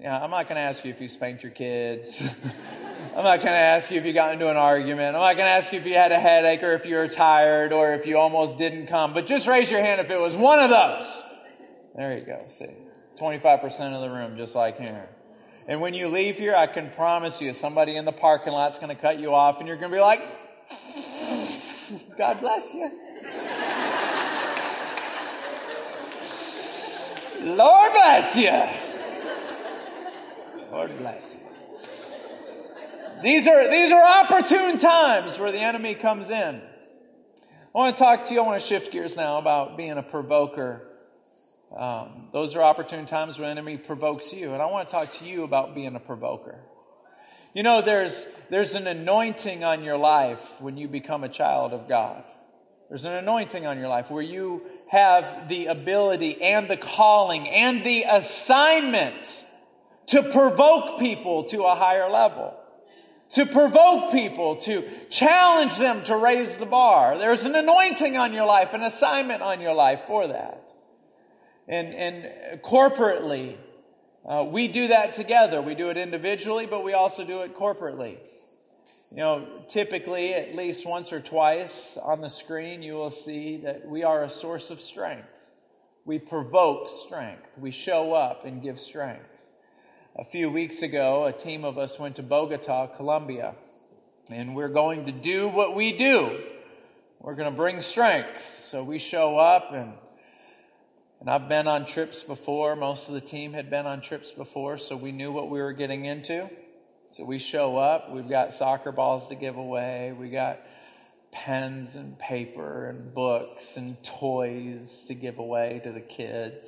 Yeah, 0.00 0.22
I'm 0.22 0.30
not 0.30 0.48
going 0.48 0.56
to 0.56 0.62
ask 0.62 0.84
you 0.84 0.92
if 0.92 1.00
you 1.00 1.08
spanked 1.08 1.42
your 1.42 1.50
kids. 1.50 2.20
I'm 3.16 3.24
not 3.24 3.38
going 3.38 3.46
to 3.46 3.52
ask 3.52 3.90
you 3.90 3.98
if 3.98 4.04
you 4.04 4.12
got 4.12 4.32
into 4.32 4.48
an 4.48 4.56
argument. 4.56 5.16
I'm 5.16 5.22
not 5.22 5.36
going 5.36 5.46
to 5.46 5.50
ask 5.50 5.72
you 5.72 5.80
if 5.80 5.86
you 5.86 5.94
had 5.94 6.12
a 6.12 6.20
headache 6.20 6.62
or 6.62 6.74
if 6.74 6.86
you 6.86 6.96
were 6.96 7.08
tired 7.08 7.72
or 7.72 7.94
if 7.94 8.06
you 8.06 8.16
almost 8.16 8.58
didn't 8.58 8.86
come. 8.86 9.12
But 9.12 9.26
just 9.26 9.48
raise 9.48 9.70
your 9.70 9.80
hand 9.80 10.00
if 10.00 10.10
it 10.10 10.20
was 10.20 10.36
one 10.36 10.60
of 10.60 10.70
those. 10.70 11.22
There 11.96 12.16
you 12.16 12.24
go. 12.24 12.44
See, 12.58 12.70
25% 13.20 13.64
of 13.94 14.02
the 14.02 14.10
room, 14.10 14.36
just 14.36 14.54
like 14.54 14.78
here. 14.78 15.08
And 15.66 15.80
when 15.80 15.94
you 15.94 16.08
leave 16.08 16.36
here, 16.36 16.54
I 16.54 16.68
can 16.68 16.90
promise 16.90 17.40
you 17.40 17.52
somebody 17.52 17.96
in 17.96 18.04
the 18.04 18.12
parking 18.12 18.52
lot 18.52 18.72
is 18.72 18.78
going 18.78 18.94
to 18.94 19.00
cut 19.00 19.18
you 19.18 19.34
off 19.34 19.58
and 19.58 19.66
you're 19.66 19.76
going 19.76 19.90
to 19.90 19.96
be 19.96 20.00
like, 20.00 20.22
God 22.16 22.40
bless 22.40 22.72
you. 22.74 22.90
Lord 27.40 27.92
bless 27.92 28.36
you. 28.36 28.62
Lord 30.70 30.98
bless 30.98 31.22
you. 31.34 31.40
These 33.22 33.46
are, 33.46 33.70
these 33.70 33.90
are 33.92 34.02
opportune 34.24 34.78
times 34.78 35.38
where 35.38 35.52
the 35.52 35.58
enemy 35.58 35.94
comes 35.94 36.30
in. 36.30 36.60
I 36.60 37.78
want 37.78 37.96
to 37.96 38.02
talk 38.02 38.26
to 38.26 38.34
you, 38.34 38.40
I 38.40 38.46
want 38.46 38.62
to 38.62 38.68
shift 38.68 38.92
gears 38.92 39.16
now 39.16 39.38
about 39.38 39.76
being 39.76 39.98
a 39.98 40.02
provoker 40.02 40.84
Um, 41.76 42.28
those 42.32 42.56
are 42.56 42.62
opportune 42.62 43.06
times 43.06 43.38
when 43.38 43.46
the 43.46 43.50
enemy 43.50 43.76
provokes 43.76 44.32
you. 44.32 44.52
And 44.52 44.62
I 44.62 44.66
want 44.66 44.88
to 44.88 44.92
talk 44.92 45.12
to 45.18 45.24
you 45.26 45.44
about 45.44 45.74
being 45.74 45.94
a 45.96 46.00
provoker. 46.00 46.58
You 47.58 47.64
know, 47.64 47.82
there's, 47.82 48.14
there's 48.50 48.76
an 48.76 48.86
anointing 48.86 49.64
on 49.64 49.82
your 49.82 49.96
life 49.96 50.38
when 50.60 50.76
you 50.76 50.86
become 50.86 51.24
a 51.24 51.28
child 51.28 51.72
of 51.72 51.88
God. 51.88 52.22
There's 52.88 53.02
an 53.02 53.14
anointing 53.14 53.66
on 53.66 53.80
your 53.80 53.88
life 53.88 54.12
where 54.12 54.22
you 54.22 54.62
have 54.86 55.48
the 55.48 55.66
ability 55.66 56.40
and 56.40 56.70
the 56.70 56.76
calling 56.76 57.48
and 57.48 57.84
the 57.84 58.04
assignment 58.04 59.16
to 60.06 60.22
provoke 60.22 61.00
people 61.00 61.48
to 61.48 61.64
a 61.64 61.74
higher 61.74 62.08
level. 62.08 62.54
To 63.32 63.44
provoke 63.44 64.12
people, 64.12 64.54
to 64.58 64.88
challenge 65.10 65.78
them 65.78 66.04
to 66.04 66.16
raise 66.16 66.54
the 66.58 66.66
bar. 66.66 67.18
There's 67.18 67.42
an 67.42 67.56
anointing 67.56 68.16
on 68.16 68.32
your 68.32 68.46
life, 68.46 68.72
an 68.72 68.84
assignment 68.84 69.42
on 69.42 69.60
your 69.60 69.74
life 69.74 70.02
for 70.06 70.28
that. 70.28 70.62
And, 71.66 71.92
and 71.92 72.62
corporately, 72.62 73.56
uh, 74.26 74.44
we 74.44 74.68
do 74.68 74.88
that 74.88 75.14
together. 75.14 75.62
We 75.62 75.74
do 75.74 75.90
it 75.90 75.96
individually, 75.96 76.66
but 76.66 76.84
we 76.84 76.92
also 76.92 77.24
do 77.24 77.40
it 77.40 77.56
corporately. 77.56 78.18
You 79.10 79.16
know, 79.16 79.46
typically, 79.70 80.34
at 80.34 80.54
least 80.54 80.86
once 80.86 81.12
or 81.12 81.20
twice 81.20 81.96
on 82.02 82.20
the 82.20 82.28
screen, 82.28 82.82
you 82.82 82.94
will 82.94 83.10
see 83.10 83.58
that 83.64 83.88
we 83.88 84.02
are 84.02 84.24
a 84.24 84.30
source 84.30 84.70
of 84.70 84.82
strength. 84.82 85.28
We 86.04 86.18
provoke 86.18 86.90
strength. 86.90 87.58
We 87.58 87.70
show 87.70 88.12
up 88.12 88.44
and 88.44 88.62
give 88.62 88.80
strength. 88.80 89.24
A 90.16 90.24
few 90.24 90.50
weeks 90.50 90.82
ago, 90.82 91.26
a 91.26 91.32
team 91.32 91.64
of 91.64 91.78
us 91.78 91.98
went 91.98 92.16
to 92.16 92.22
Bogota, 92.22 92.88
Colombia, 92.88 93.54
and 94.28 94.54
we're 94.54 94.68
going 94.68 95.06
to 95.06 95.12
do 95.12 95.48
what 95.48 95.74
we 95.74 95.96
do. 95.96 96.42
We're 97.20 97.34
going 97.34 97.50
to 97.50 97.56
bring 97.56 97.80
strength. 97.82 98.40
So 98.64 98.82
we 98.82 98.98
show 98.98 99.38
up 99.38 99.72
and 99.72 99.94
and 101.20 101.28
I've 101.28 101.48
been 101.48 101.66
on 101.66 101.86
trips 101.86 102.22
before. 102.22 102.76
Most 102.76 103.08
of 103.08 103.14
the 103.14 103.20
team 103.20 103.52
had 103.52 103.70
been 103.70 103.86
on 103.86 104.00
trips 104.00 104.30
before, 104.30 104.78
so 104.78 104.96
we 104.96 105.12
knew 105.12 105.32
what 105.32 105.50
we 105.50 105.60
were 105.60 105.72
getting 105.72 106.04
into. 106.04 106.48
So 107.16 107.24
we 107.24 107.38
show 107.38 107.76
up. 107.76 108.12
We've 108.12 108.28
got 108.28 108.54
soccer 108.54 108.92
balls 108.92 109.28
to 109.28 109.34
give 109.34 109.56
away. 109.56 110.14
We 110.18 110.30
got 110.30 110.60
pens 111.32 111.96
and 111.96 112.18
paper 112.18 112.88
and 112.88 113.12
books 113.12 113.64
and 113.76 114.02
toys 114.04 114.90
to 115.08 115.14
give 115.14 115.38
away 115.38 115.80
to 115.84 115.92
the 115.92 116.00
kids. 116.00 116.66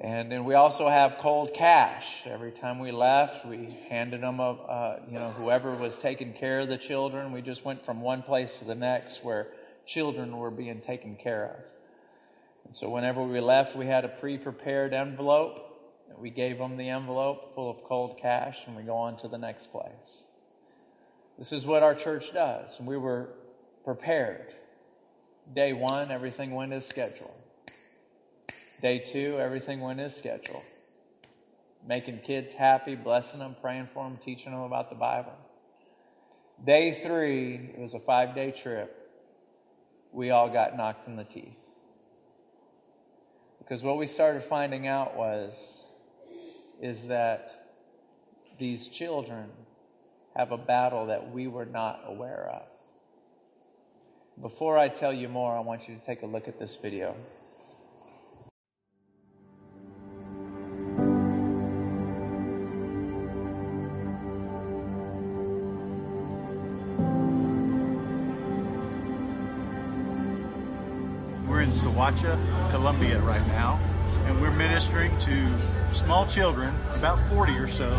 And 0.00 0.32
then 0.32 0.44
we 0.44 0.54
also 0.54 0.88
have 0.88 1.18
cold 1.18 1.52
cash. 1.52 2.06
Every 2.24 2.52
time 2.52 2.78
we 2.78 2.90
left, 2.90 3.44
we 3.44 3.78
handed 3.90 4.22
them 4.22 4.40
a, 4.40 4.52
uh, 4.52 5.00
you 5.06 5.18
know, 5.18 5.30
whoever 5.30 5.74
was 5.74 5.98
taking 5.98 6.32
care 6.32 6.60
of 6.60 6.68
the 6.68 6.78
children. 6.78 7.32
We 7.32 7.42
just 7.42 7.64
went 7.64 7.84
from 7.84 8.00
one 8.00 8.22
place 8.22 8.58
to 8.60 8.64
the 8.64 8.74
next 8.74 9.22
where 9.22 9.48
children 9.86 10.36
were 10.36 10.50
being 10.50 10.80
taken 10.80 11.16
care 11.16 11.44
of. 11.44 11.79
And 12.70 12.76
so 12.76 12.88
whenever 12.88 13.20
we 13.24 13.40
left, 13.40 13.74
we 13.74 13.86
had 13.86 14.04
a 14.04 14.08
pre 14.08 14.38
prepared 14.38 14.94
envelope. 14.94 15.58
And 16.08 16.18
we 16.18 16.30
gave 16.30 16.56
them 16.56 16.76
the 16.76 16.88
envelope 16.88 17.52
full 17.56 17.68
of 17.68 17.82
cold 17.82 18.20
cash, 18.22 18.58
and 18.64 18.76
we 18.76 18.84
go 18.84 18.96
on 18.96 19.18
to 19.22 19.28
the 19.28 19.38
next 19.38 19.72
place. 19.72 20.22
This 21.36 21.50
is 21.50 21.66
what 21.66 21.82
our 21.82 21.96
church 21.96 22.32
does. 22.32 22.78
And 22.78 22.86
we 22.86 22.96
were 22.96 23.30
prepared. 23.84 24.54
Day 25.52 25.72
one, 25.72 26.12
everything 26.12 26.52
went 26.52 26.72
as 26.72 26.86
scheduled. 26.86 27.34
Day 28.80 29.00
two, 29.00 29.40
everything 29.40 29.80
went 29.80 29.98
as 29.98 30.16
scheduled. 30.16 30.62
Making 31.84 32.20
kids 32.20 32.54
happy, 32.54 32.94
blessing 32.94 33.40
them, 33.40 33.56
praying 33.60 33.88
for 33.92 34.04
them, 34.04 34.16
teaching 34.24 34.52
them 34.52 34.60
about 34.60 34.90
the 34.90 34.96
Bible. 34.96 35.36
Day 36.64 37.00
three, 37.02 37.72
it 37.74 37.80
was 37.80 37.94
a 37.94 38.00
five 38.00 38.36
day 38.36 38.52
trip. 38.52 38.96
We 40.12 40.30
all 40.30 40.48
got 40.50 40.76
knocked 40.76 41.08
in 41.08 41.16
the 41.16 41.24
teeth. 41.24 41.59
Because 43.70 43.84
what 43.84 43.98
we 43.98 44.08
started 44.08 44.42
finding 44.42 44.88
out 44.88 45.16
was, 45.16 45.52
is 46.82 47.06
that 47.06 47.68
these 48.58 48.88
children 48.88 49.46
have 50.34 50.50
a 50.50 50.58
battle 50.58 51.06
that 51.06 51.30
we 51.30 51.46
were 51.46 51.66
not 51.66 52.02
aware 52.04 52.50
of. 52.52 52.62
Before 54.42 54.76
I 54.76 54.88
tell 54.88 55.12
you 55.12 55.28
more, 55.28 55.56
I 55.56 55.60
want 55.60 55.88
you 55.88 55.94
to 55.94 56.04
take 56.04 56.22
a 56.22 56.26
look 56.26 56.48
at 56.48 56.58
this 56.58 56.74
video. 56.82 57.14
In 71.58 71.70
Soacha, 71.70 72.38
Colombia 72.70 73.18
right 73.20 73.44
now, 73.48 73.80
and 74.26 74.40
we're 74.40 74.52
ministering 74.52 75.16
to 75.18 75.52
small 75.92 76.26
children, 76.26 76.72
about 76.94 77.18
40 77.28 77.52
or 77.54 77.68
so, 77.68 77.90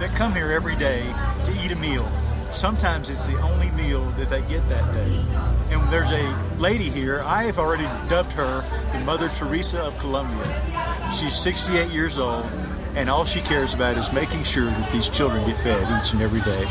that 0.00 0.10
come 0.14 0.34
here 0.34 0.50
every 0.50 0.76
day 0.76 1.02
to 1.44 1.64
eat 1.64 1.70
a 1.70 1.76
meal. 1.76 2.10
Sometimes 2.52 3.10
it's 3.10 3.26
the 3.26 3.38
only 3.40 3.70
meal 3.72 4.10
that 4.12 4.30
they 4.30 4.40
get 4.42 4.66
that 4.68 4.94
day. 4.94 5.24
And 5.70 5.92
there's 5.92 6.10
a 6.10 6.56
lady 6.58 6.88
here, 6.88 7.22
I 7.22 7.44
have 7.44 7.58
already 7.58 7.84
dubbed 8.08 8.32
her 8.32 8.64
the 8.92 9.04
Mother 9.04 9.28
Teresa 9.28 9.82
of 9.82 9.98
Colombia. 9.98 11.12
She's 11.12 11.38
68 11.38 11.90
years 11.90 12.18
old, 12.18 12.46
and 12.94 13.10
all 13.10 13.24
she 13.24 13.40
cares 13.40 13.74
about 13.74 13.98
is 13.98 14.10
making 14.12 14.44
sure 14.44 14.66
that 14.66 14.92
these 14.92 15.08
children 15.08 15.44
get 15.46 15.58
fed 15.58 15.82
each 16.02 16.12
and 16.12 16.22
every 16.22 16.40
day. 16.40 16.66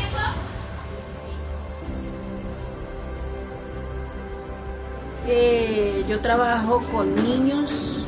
Yo 6.08 6.20
trabajo 6.20 6.82
con 6.92 7.14
niños 7.14 8.04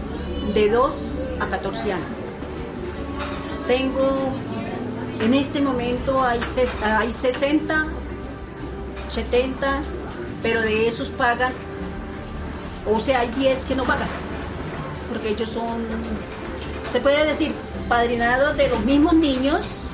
de 0.53 0.69
2 0.69 1.31
a 1.41 1.47
14 1.47 1.95
años. 1.95 2.07
Tengo, 3.67 4.33
en 5.19 5.33
este 5.33 5.63
momento 5.63 6.23
hay, 6.23 6.41
hay 6.85 7.11
60, 7.11 7.87
70, 9.09 9.83
pero 10.43 10.61
de 10.61 10.87
esos 10.87 11.09
pagan, 11.09 11.53
o 12.87 13.01
sea, 13.01 13.21
hay 13.21 13.31
10 13.31 13.65
que 13.65 13.75
no 13.75 13.85
pagan, 13.85 14.09
porque 15.09 15.31
ellos 15.31 15.49
son, 15.49 15.83
se 16.91 17.01
puede 17.01 17.25
decir, 17.25 17.55
padrinados 17.89 18.59
de 18.59 18.69
los 18.69 18.85
mismos 18.85 19.15
niños 19.15 19.93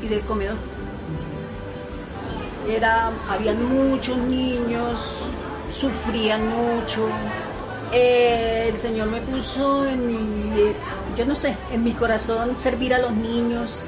y 0.00 0.06
del 0.06 0.20
comedor. 0.20 0.56
Era, 2.68 3.10
habían 3.28 3.64
muchos 3.64 4.16
niños 4.16 5.28
sufrían 5.70 6.48
mucho. 6.48 7.08
Eh, 7.92 8.68
el 8.68 8.76
Señor 8.76 9.08
me 9.08 9.20
puso 9.20 9.86
en 9.86 10.06
mi, 10.06 10.72
yo 11.16 11.24
no 11.24 11.34
sé, 11.34 11.56
en 11.72 11.84
mi 11.84 11.92
corazón 11.92 12.58
servir 12.58 12.94
a 12.94 12.98
los 12.98 13.12
niños 13.12 13.82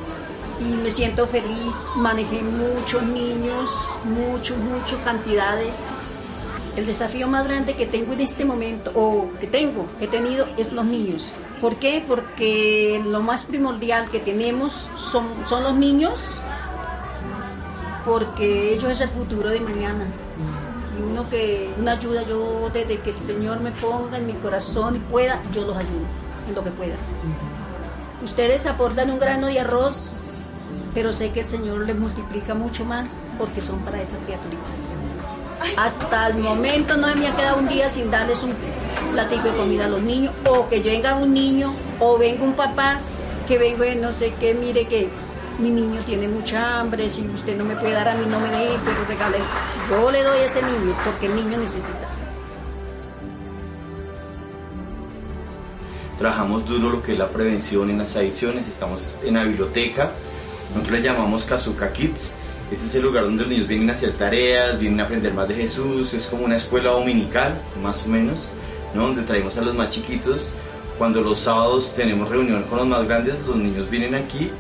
y 0.61 0.65
me 0.77 0.91
siento 0.91 1.27
feliz. 1.27 1.87
Manejé 1.97 2.43
muchos 2.43 3.03
niños, 3.03 3.99
muchos, 4.05 4.57
muchas 4.59 4.99
cantidades. 5.05 5.81
El 6.77 6.87
desafío 6.87 7.27
más 7.27 7.45
grande 7.45 7.75
que 7.75 7.87
tengo 7.87 8.13
en 8.13 8.21
este 8.21 8.45
momento, 8.45 8.93
o 8.95 9.31
que 9.41 9.49
tengo, 9.49 9.87
que 9.99 10.05
he 10.05 10.09
tenido, 10.09 10.47
es 10.57 10.73
los 10.73 10.85
niños. 10.85 11.33
¿Por 11.61 11.75
qué? 11.77 12.05
Porque 12.07 13.03
lo 13.05 13.21
más 13.21 13.47
primordial 13.47 14.09
que 14.11 14.21
tenemos 14.21 14.89
son, 14.97 15.27
son 15.45 15.65
los 15.65 15.75
niños, 15.75 16.41
porque 18.05 18.75
ellos 18.75 18.93
es 18.93 19.01
el 19.01 19.09
futuro 19.09 19.51
de 19.51 19.59
mañana 19.59 20.07
uno 20.99 21.29
que, 21.29 21.71
una 21.79 21.93
ayuda, 21.93 22.23
yo 22.25 22.71
desde 22.73 22.99
que 23.01 23.11
el 23.11 23.19
Señor 23.19 23.61
me 23.61 23.71
ponga 23.73 24.19
en 24.19 24.27
mi 24.27 24.35
corazón 24.35 24.97
y 24.97 24.99
pueda, 24.99 25.41
yo 25.53 25.65
los 25.65 25.77
ayudo 25.77 26.07
en 26.49 26.55
lo 26.55 26.65
que 26.65 26.71
pueda. 26.71 26.95
Ustedes 28.23 28.67
aportan 28.67 29.11
un 29.11 29.19
grano 29.19 29.47
de 29.47 29.61
arroz, 29.61 30.19
pero 30.95 31.13
sé 31.13 31.31
que 31.31 31.41
el 31.41 31.47
Señor 31.47 31.87
les 31.87 31.97
multiplica 31.97 32.55
mucho 32.55 32.85
más 32.85 33.17
porque 33.39 33.61
son 33.61 33.79
para 33.81 34.03
esas 34.03 34.19
criaturitas. 34.25 34.91
Hasta 35.77 36.29
el 36.29 36.39
momento 36.39 36.97
no 36.97 37.15
me 37.15 37.29
ha 37.29 37.37
quedado 37.37 37.59
un 37.59 37.69
día 37.69 37.89
sin 37.91 38.11
darles 38.11 38.43
un 38.43 38.55
platillo 39.13 39.43
de 39.45 39.57
comida 39.57 39.85
a 39.85 39.89
los 39.89 40.03
niños, 40.03 40.33
o 40.49 40.69
que 40.69 40.81
venga 40.81 41.15
un 41.17 41.33
niño, 41.33 41.75
o 42.01 42.19
venga 42.19 42.45
un 42.45 42.55
papá 42.55 43.01
que 43.47 43.59
venga, 43.59 43.87
no 43.95 44.13
sé 44.13 44.35
qué, 44.39 44.55
mire 44.55 44.87
que 44.87 45.09
mi 45.59 45.71
niño 45.71 46.01
tiene 46.07 46.29
mucha 46.29 46.79
hambre, 46.79 47.11
si 47.11 47.27
usted 47.29 47.57
no 47.57 47.65
me 47.65 47.75
puede 47.75 47.93
dar 47.93 48.09
a 48.09 48.15
mí, 48.15 48.25
no 48.27 48.39
me 48.39 48.49
dé, 48.49 48.79
pero 48.85 49.05
regale. 49.09 49.39
Yo 49.91 50.11
le 50.11 50.23
doy 50.23 50.39
a 50.39 50.45
ese 50.45 50.63
niño 50.63 50.97
porque 51.05 51.27
el 51.27 51.35
niño 51.35 51.59
necesita. 51.59 52.09
Trabajamos 56.17 56.67
duro 56.67 56.91
lo 56.91 57.03
que 57.03 57.13
es 57.13 57.19
la 57.19 57.29
prevención 57.29 57.91
en 57.91 57.99
las 57.99 58.17
adicciones, 58.17 58.67
estamos 58.67 59.21
en 59.25 59.35
la 59.35 59.45
biblioteca, 59.45 60.11
nosotros 60.75 60.99
le 60.99 61.03
llamamos 61.03 61.45
Kazuka 61.45 61.93
Kids, 61.93 62.33
ese 62.73 62.87
es 62.87 62.95
el 62.97 63.03
lugar 63.03 63.25
donde 63.25 63.45
los 63.45 63.51
niños 63.51 63.69
vienen 63.69 63.91
a 63.91 63.93
hacer 63.93 64.13
tareas, 64.13 64.79
vienen 64.79 65.01
a 65.01 65.05
aprender 65.05 65.33
más 65.33 65.49
de 65.49 65.55
Jesús, 65.55 66.15
es 66.15 66.27
como 66.27 66.45
una 66.45 66.57
escuela 66.57 66.91
dominical, 66.91 67.61
más 67.83 68.05
o 68.05 68.09
menos, 68.09 68.49
¿no? 68.95 69.03
donde 69.03 69.23
traemos 69.23 69.57
a 69.59 69.63
los 69.63 69.75
más 69.75 69.91
chiquitos. 69.91 70.51
Cuando 70.99 71.23
los 71.23 71.39
sábados 71.39 71.95
tenemos 71.95 72.29
reunión 72.29 72.65
con 72.65 72.79
los 72.79 72.87
más 72.89 73.07
grandes, 73.07 73.37
los 73.47 73.57
niños 73.57 73.89
vienen 73.89 74.17
aquí 74.17 74.51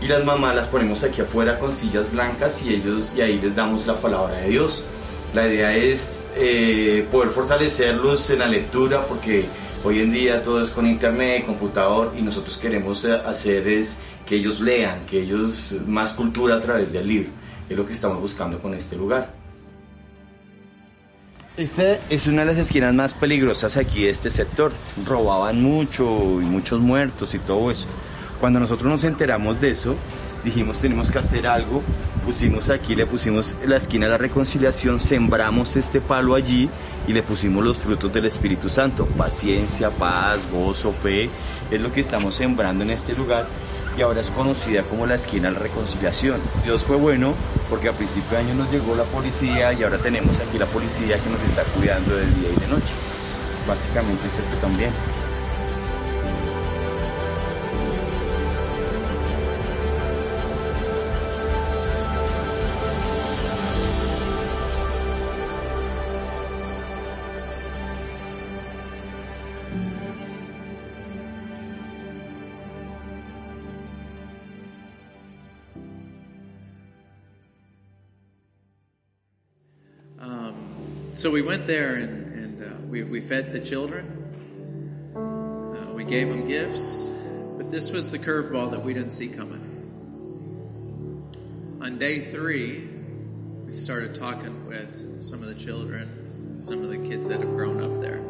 y 0.00 0.06
las 0.06 0.24
mamás 0.24 0.54
las 0.54 0.68
ponemos 0.68 1.02
aquí 1.04 1.20
afuera 1.20 1.58
con 1.58 1.72
sillas 1.72 2.12
blancas 2.12 2.62
y 2.62 2.74
ellos 2.74 3.12
y 3.16 3.20
ahí 3.20 3.40
les 3.40 3.54
damos 3.54 3.86
la 3.86 3.94
palabra 3.94 4.36
de 4.36 4.50
Dios. 4.50 4.84
La 5.34 5.46
idea 5.46 5.76
es 5.76 6.30
eh, 6.36 7.06
poder 7.10 7.30
fortalecerlos 7.30 8.30
en 8.30 8.38
la 8.38 8.46
lectura 8.46 9.02
porque 9.06 9.46
Hoy 9.84 10.00
en 10.00 10.12
día 10.12 10.42
todo 10.42 10.60
es 10.60 10.70
con 10.70 10.88
internet, 10.88 11.46
computador 11.46 12.12
y 12.18 12.22
nosotros 12.22 12.58
queremos 12.58 13.04
eh, 13.04 13.12
hacer 13.12 13.68
es 13.68 14.00
que 14.26 14.34
ellos 14.34 14.60
lean, 14.60 15.06
que 15.06 15.22
ellos 15.22 15.76
más 15.86 16.12
cultura 16.12 16.56
a 16.56 16.60
través 16.60 16.92
del 16.92 17.06
libro. 17.06 17.30
Es 17.70 17.76
lo 17.76 17.86
que 17.86 17.92
estamos 17.92 18.20
buscando 18.20 18.58
con 18.58 18.74
este 18.74 18.96
lugar. 18.96 19.32
Esta 21.56 22.00
es 22.10 22.26
una 22.26 22.40
de 22.40 22.46
las 22.46 22.58
esquinas 22.58 22.92
más 22.92 23.14
peligrosas 23.14 23.76
aquí 23.76 24.02
de 24.04 24.10
este 24.10 24.32
sector. 24.32 24.72
Robaban 25.06 25.62
mucho 25.62 26.04
y 26.40 26.44
muchos 26.44 26.80
muertos 26.80 27.34
y 27.34 27.38
todo 27.38 27.70
eso. 27.70 27.86
Cuando 28.40 28.60
nosotros 28.60 28.90
nos 28.90 29.04
enteramos 29.04 29.60
de 29.60 29.70
eso, 29.70 29.96
dijimos 30.44 30.78
tenemos 30.78 31.10
que 31.10 31.18
hacer 31.18 31.46
algo, 31.46 31.82
pusimos 32.24 32.70
aquí, 32.70 32.94
le 32.94 33.06
pusimos 33.06 33.56
la 33.66 33.76
esquina 33.76 34.06
de 34.06 34.12
la 34.12 34.18
reconciliación, 34.18 35.00
sembramos 35.00 35.76
este 35.76 36.00
palo 36.00 36.34
allí 36.34 36.70
y 37.06 37.12
le 37.12 37.22
pusimos 37.22 37.64
los 37.64 37.78
frutos 37.78 38.12
del 38.12 38.26
Espíritu 38.26 38.68
Santo, 38.68 39.06
paciencia, 39.06 39.90
paz, 39.90 40.40
gozo, 40.52 40.92
fe, 40.92 41.30
es 41.70 41.82
lo 41.82 41.92
que 41.92 42.00
estamos 42.00 42.34
sembrando 42.34 42.84
en 42.84 42.90
este 42.90 43.14
lugar 43.14 43.46
y 43.96 44.02
ahora 44.02 44.20
es 44.20 44.30
conocida 44.30 44.82
como 44.84 45.06
la 45.06 45.16
esquina 45.16 45.48
de 45.48 45.54
la 45.54 45.60
reconciliación. 45.60 46.40
Dios 46.64 46.84
fue 46.84 46.96
bueno 46.96 47.34
porque 47.68 47.88
a 47.88 47.92
principio 47.92 48.30
de 48.30 48.44
año 48.44 48.54
nos 48.54 48.70
llegó 48.70 48.94
la 48.94 49.04
policía 49.04 49.72
y 49.72 49.82
ahora 49.82 49.98
tenemos 49.98 50.38
aquí 50.38 50.58
la 50.58 50.66
policía 50.66 51.18
que 51.18 51.30
nos 51.30 51.42
está 51.42 51.64
cuidando 51.76 52.14
de 52.14 52.26
día 52.26 52.50
y 52.56 52.60
de 52.60 52.68
noche. 52.68 52.92
Básicamente 53.66 54.28
es 54.28 54.38
esto 54.38 54.56
también. 54.58 54.92
So 81.18 81.32
we 81.32 81.42
went 81.42 81.66
there 81.66 81.96
and, 81.96 82.32
and 82.32 82.62
uh, 82.62 82.76
we, 82.86 83.02
we 83.02 83.20
fed 83.20 83.52
the 83.52 83.58
children. 83.58 84.06
Uh, 85.16 85.92
we 85.92 86.04
gave 86.04 86.28
them 86.28 86.46
gifts. 86.46 87.08
But 87.56 87.72
this 87.72 87.90
was 87.90 88.12
the 88.12 88.20
curveball 88.20 88.70
that 88.70 88.84
we 88.84 88.94
didn't 88.94 89.10
see 89.10 89.26
coming. 89.26 89.64
On 91.82 91.98
day 91.98 92.20
three, 92.20 92.88
we 93.66 93.74
started 93.74 94.14
talking 94.14 94.64
with 94.68 95.20
some 95.20 95.42
of 95.42 95.48
the 95.48 95.56
children, 95.56 96.60
some 96.60 96.84
of 96.84 96.90
the 96.90 96.98
kids 96.98 97.26
that 97.26 97.40
have 97.40 97.50
grown 97.50 97.82
up 97.82 98.00
there. 98.00 98.22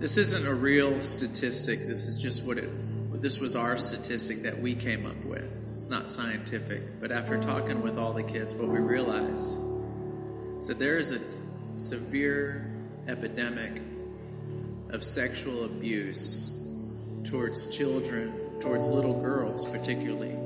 This 0.00 0.18
isn't 0.18 0.46
a 0.46 0.52
real 0.52 1.00
statistic. 1.00 1.86
This 1.86 2.08
is 2.08 2.18
just 2.18 2.44
what 2.44 2.58
it, 2.58 2.68
this 3.22 3.40
was 3.40 3.56
our 3.56 3.78
statistic 3.78 4.42
that 4.42 4.60
we 4.60 4.74
came 4.74 5.06
up 5.06 5.24
with. 5.24 5.50
It's 5.72 5.88
not 5.88 6.10
scientific. 6.10 7.00
But 7.00 7.10
after 7.10 7.40
talking 7.40 7.80
with 7.80 7.96
all 7.96 8.12
the 8.12 8.22
kids, 8.22 8.52
what 8.52 8.68
we 8.68 8.80
realized 8.80 9.56
so 10.60 10.74
there 10.74 10.98
is 10.98 11.12
a 11.12 11.20
severe 11.76 12.70
epidemic 13.08 13.80
of 14.90 15.02
sexual 15.02 15.64
abuse 15.64 16.62
towards 17.24 17.74
children, 17.74 18.32
towards 18.60 18.88
little 18.88 19.20
girls, 19.20 19.64
particularly 19.64 20.36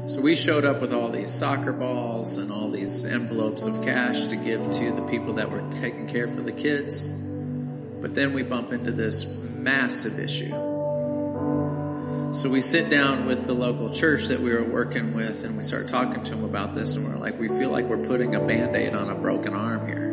So 0.07 0.21
we 0.21 0.37
showed 0.37 0.67
up 0.67 0.83
with 0.83 0.93
all 0.93 1.09
these 1.09 1.31
soccer 1.33 1.73
balls 1.73 2.37
and 2.37 2.53
all 2.53 2.69
these 2.71 3.07
envelopes 3.07 3.65
of 3.65 3.83
cash 3.83 4.27
to 4.27 4.37
give 4.37 4.71
to 4.71 4.93
the 4.93 5.01
people 5.09 5.33
that 5.35 5.51
were 5.51 5.63
taking 5.77 6.07
care 6.07 6.29
for 6.29 6.43
the 6.43 6.53
kids. 6.53 7.07
But 7.07 8.15
then 8.15 8.35
we 8.35 8.43
bump 8.43 8.71
into 8.75 8.93
this 8.93 9.25
massive 9.25 10.19
issue. 10.19 10.51
So 12.35 12.51
we 12.51 12.61
sit 12.61 12.91
down 12.91 13.25
with 13.25 13.47
the 13.47 13.55
local 13.55 13.89
church 13.89 14.27
that 14.27 14.41
we 14.41 14.53
were 14.53 14.63
working 14.63 15.15
with 15.15 15.43
and 15.43 15.57
we 15.57 15.63
start 15.63 15.89
talking 15.89 16.23
to 16.23 16.33
them 16.33 16.45
about 16.45 16.75
this 16.75 16.97
and 16.97 17.09
we're 17.09 17.17
like, 17.17 17.39
we 17.39 17.49
feel 17.49 17.71
like 17.71 17.87
we're 17.87 18.05
putting 18.05 18.35
a 18.35 18.41
band 18.41 18.77
aid 18.77 18.95
on 18.95 19.09
a 19.09 19.15
broken 19.15 19.55
arm 19.55 19.87
here. 19.87 20.11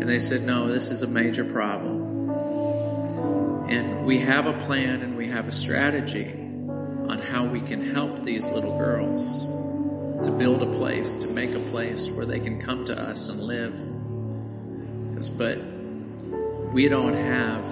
And 0.00 0.08
they 0.08 0.18
said, 0.18 0.44
no, 0.44 0.66
this 0.66 0.88
is 0.90 1.02
a 1.02 1.08
major 1.08 1.44
problem. 1.44 2.30
And 3.68 4.06
we 4.06 4.20
have 4.20 4.46
a 4.46 4.54
plan 4.54 5.02
and 5.02 5.14
we 5.14 5.28
have 5.28 5.46
a 5.46 5.52
strategy 5.52 6.41
on 7.12 7.18
how 7.18 7.44
we 7.44 7.60
can 7.60 7.92
help 7.92 8.22
these 8.22 8.50
little 8.52 8.78
girls 8.78 9.40
to 10.26 10.32
build 10.32 10.62
a 10.62 10.66
place, 10.78 11.14
to 11.16 11.28
make 11.28 11.54
a 11.54 11.60
place 11.60 12.10
where 12.10 12.24
they 12.24 12.40
can 12.40 12.58
come 12.58 12.86
to 12.86 12.98
us 12.98 13.28
and 13.28 13.38
live. 13.38 13.74
But 15.36 15.58
we 16.72 16.88
don't 16.88 17.12
have 17.12 17.62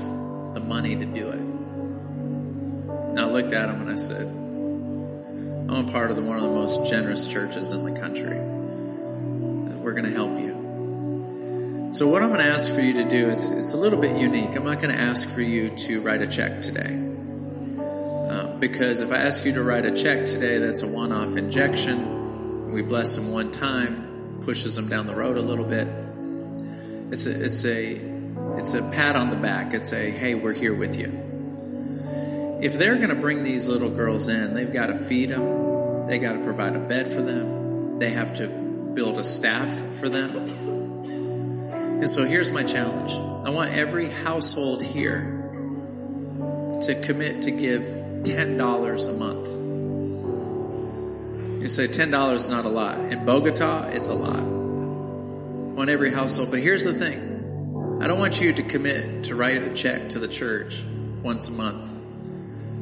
the 0.52 0.60
money 0.60 0.94
to 0.94 1.06
do 1.06 1.30
it. 1.30 1.38
And 1.38 3.18
I 3.18 3.24
looked 3.24 3.54
at 3.54 3.70
him 3.70 3.80
and 3.80 3.90
I 3.90 3.96
said, 3.96 4.26
I'm 4.26 5.88
a 5.88 5.90
part 5.90 6.10
of 6.10 6.16
the, 6.16 6.22
one 6.22 6.36
of 6.36 6.42
the 6.42 6.50
most 6.50 6.90
generous 6.90 7.26
churches 7.26 7.72
in 7.72 7.86
the 7.86 7.98
country. 7.98 8.38
We're 8.38 9.94
going 9.94 10.04
to 10.04 10.10
help 10.10 10.38
you. 10.38 11.88
So 11.94 12.08
what 12.08 12.22
I'm 12.22 12.28
going 12.28 12.40
to 12.40 12.46
ask 12.46 12.70
for 12.70 12.82
you 12.82 12.92
to 12.92 13.08
do 13.08 13.30
is 13.30 13.50
it's 13.50 13.72
a 13.72 13.78
little 13.78 13.98
bit 13.98 14.18
unique. 14.18 14.54
I'm 14.54 14.64
not 14.64 14.82
going 14.82 14.94
to 14.94 15.00
ask 15.00 15.26
for 15.30 15.40
you 15.40 15.70
to 15.70 16.02
write 16.02 16.20
a 16.20 16.26
check 16.26 16.60
today. 16.60 17.09
Because 18.46 19.00
if 19.00 19.12
I 19.12 19.16
ask 19.16 19.44
you 19.44 19.52
to 19.54 19.62
write 19.62 19.84
a 19.84 19.94
check 19.96 20.26
today, 20.26 20.58
that's 20.58 20.82
a 20.82 20.86
one-off 20.86 21.36
injection. 21.36 22.70
We 22.70 22.82
bless 22.82 23.16
them 23.16 23.32
one 23.32 23.50
time, 23.50 24.40
pushes 24.42 24.76
them 24.76 24.88
down 24.88 25.06
the 25.06 25.14
road 25.14 25.36
a 25.36 25.42
little 25.42 25.64
bit. 25.64 25.88
It's 27.12 27.26
a, 27.26 27.44
it's 27.44 27.64
a 27.64 28.10
it's 28.56 28.74
a 28.74 28.82
pat 28.90 29.16
on 29.16 29.30
the 29.30 29.36
back. 29.36 29.74
It's 29.74 29.92
a, 29.92 30.10
hey, 30.10 30.34
we're 30.34 30.52
here 30.52 30.74
with 30.74 30.96
you. 30.98 32.58
If 32.62 32.78
they're 32.78 32.96
going 32.96 33.08
to 33.08 33.14
bring 33.14 33.42
these 33.42 33.68
little 33.68 33.90
girls 33.90 34.28
in, 34.28 34.54
they've 34.54 34.72
got 34.72 34.88
to 34.88 34.98
feed 34.98 35.30
them, 35.30 36.06
they 36.06 36.18
got 36.18 36.34
to 36.34 36.44
provide 36.44 36.76
a 36.76 36.78
bed 36.78 37.10
for 37.10 37.22
them, 37.22 37.98
they 37.98 38.10
have 38.10 38.34
to 38.36 38.48
build 38.48 39.18
a 39.18 39.24
staff 39.24 39.68
for 39.96 40.08
them. 40.08 40.36
And 42.00 42.08
so 42.08 42.24
here's 42.24 42.50
my 42.50 42.62
challenge 42.62 43.12
I 43.46 43.50
want 43.50 43.72
every 43.72 44.08
household 44.10 44.82
here 44.82 45.38
to 46.82 47.00
commit 47.02 47.42
to 47.42 47.50
give 47.50 47.99
$10 48.22 49.08
a 49.08 49.12
month. 49.12 49.48
You 51.62 51.68
say 51.68 51.88
$10 51.88 52.34
is 52.34 52.48
not 52.48 52.64
a 52.64 52.68
lot. 52.68 52.98
In 52.98 53.24
Bogota, 53.24 53.88
it's 53.88 54.08
a 54.08 54.14
lot. 54.14 54.40
On 55.78 55.88
every 55.88 56.12
household. 56.12 56.50
But 56.50 56.60
here's 56.60 56.84
the 56.84 56.94
thing 56.94 57.98
I 58.02 58.06
don't 58.06 58.18
want 58.18 58.40
you 58.40 58.52
to 58.52 58.62
commit 58.62 59.24
to 59.24 59.34
write 59.34 59.62
a 59.62 59.74
check 59.74 60.08
to 60.10 60.18
the 60.18 60.28
church 60.28 60.82
once 61.22 61.48
a 61.48 61.52
month 61.52 61.90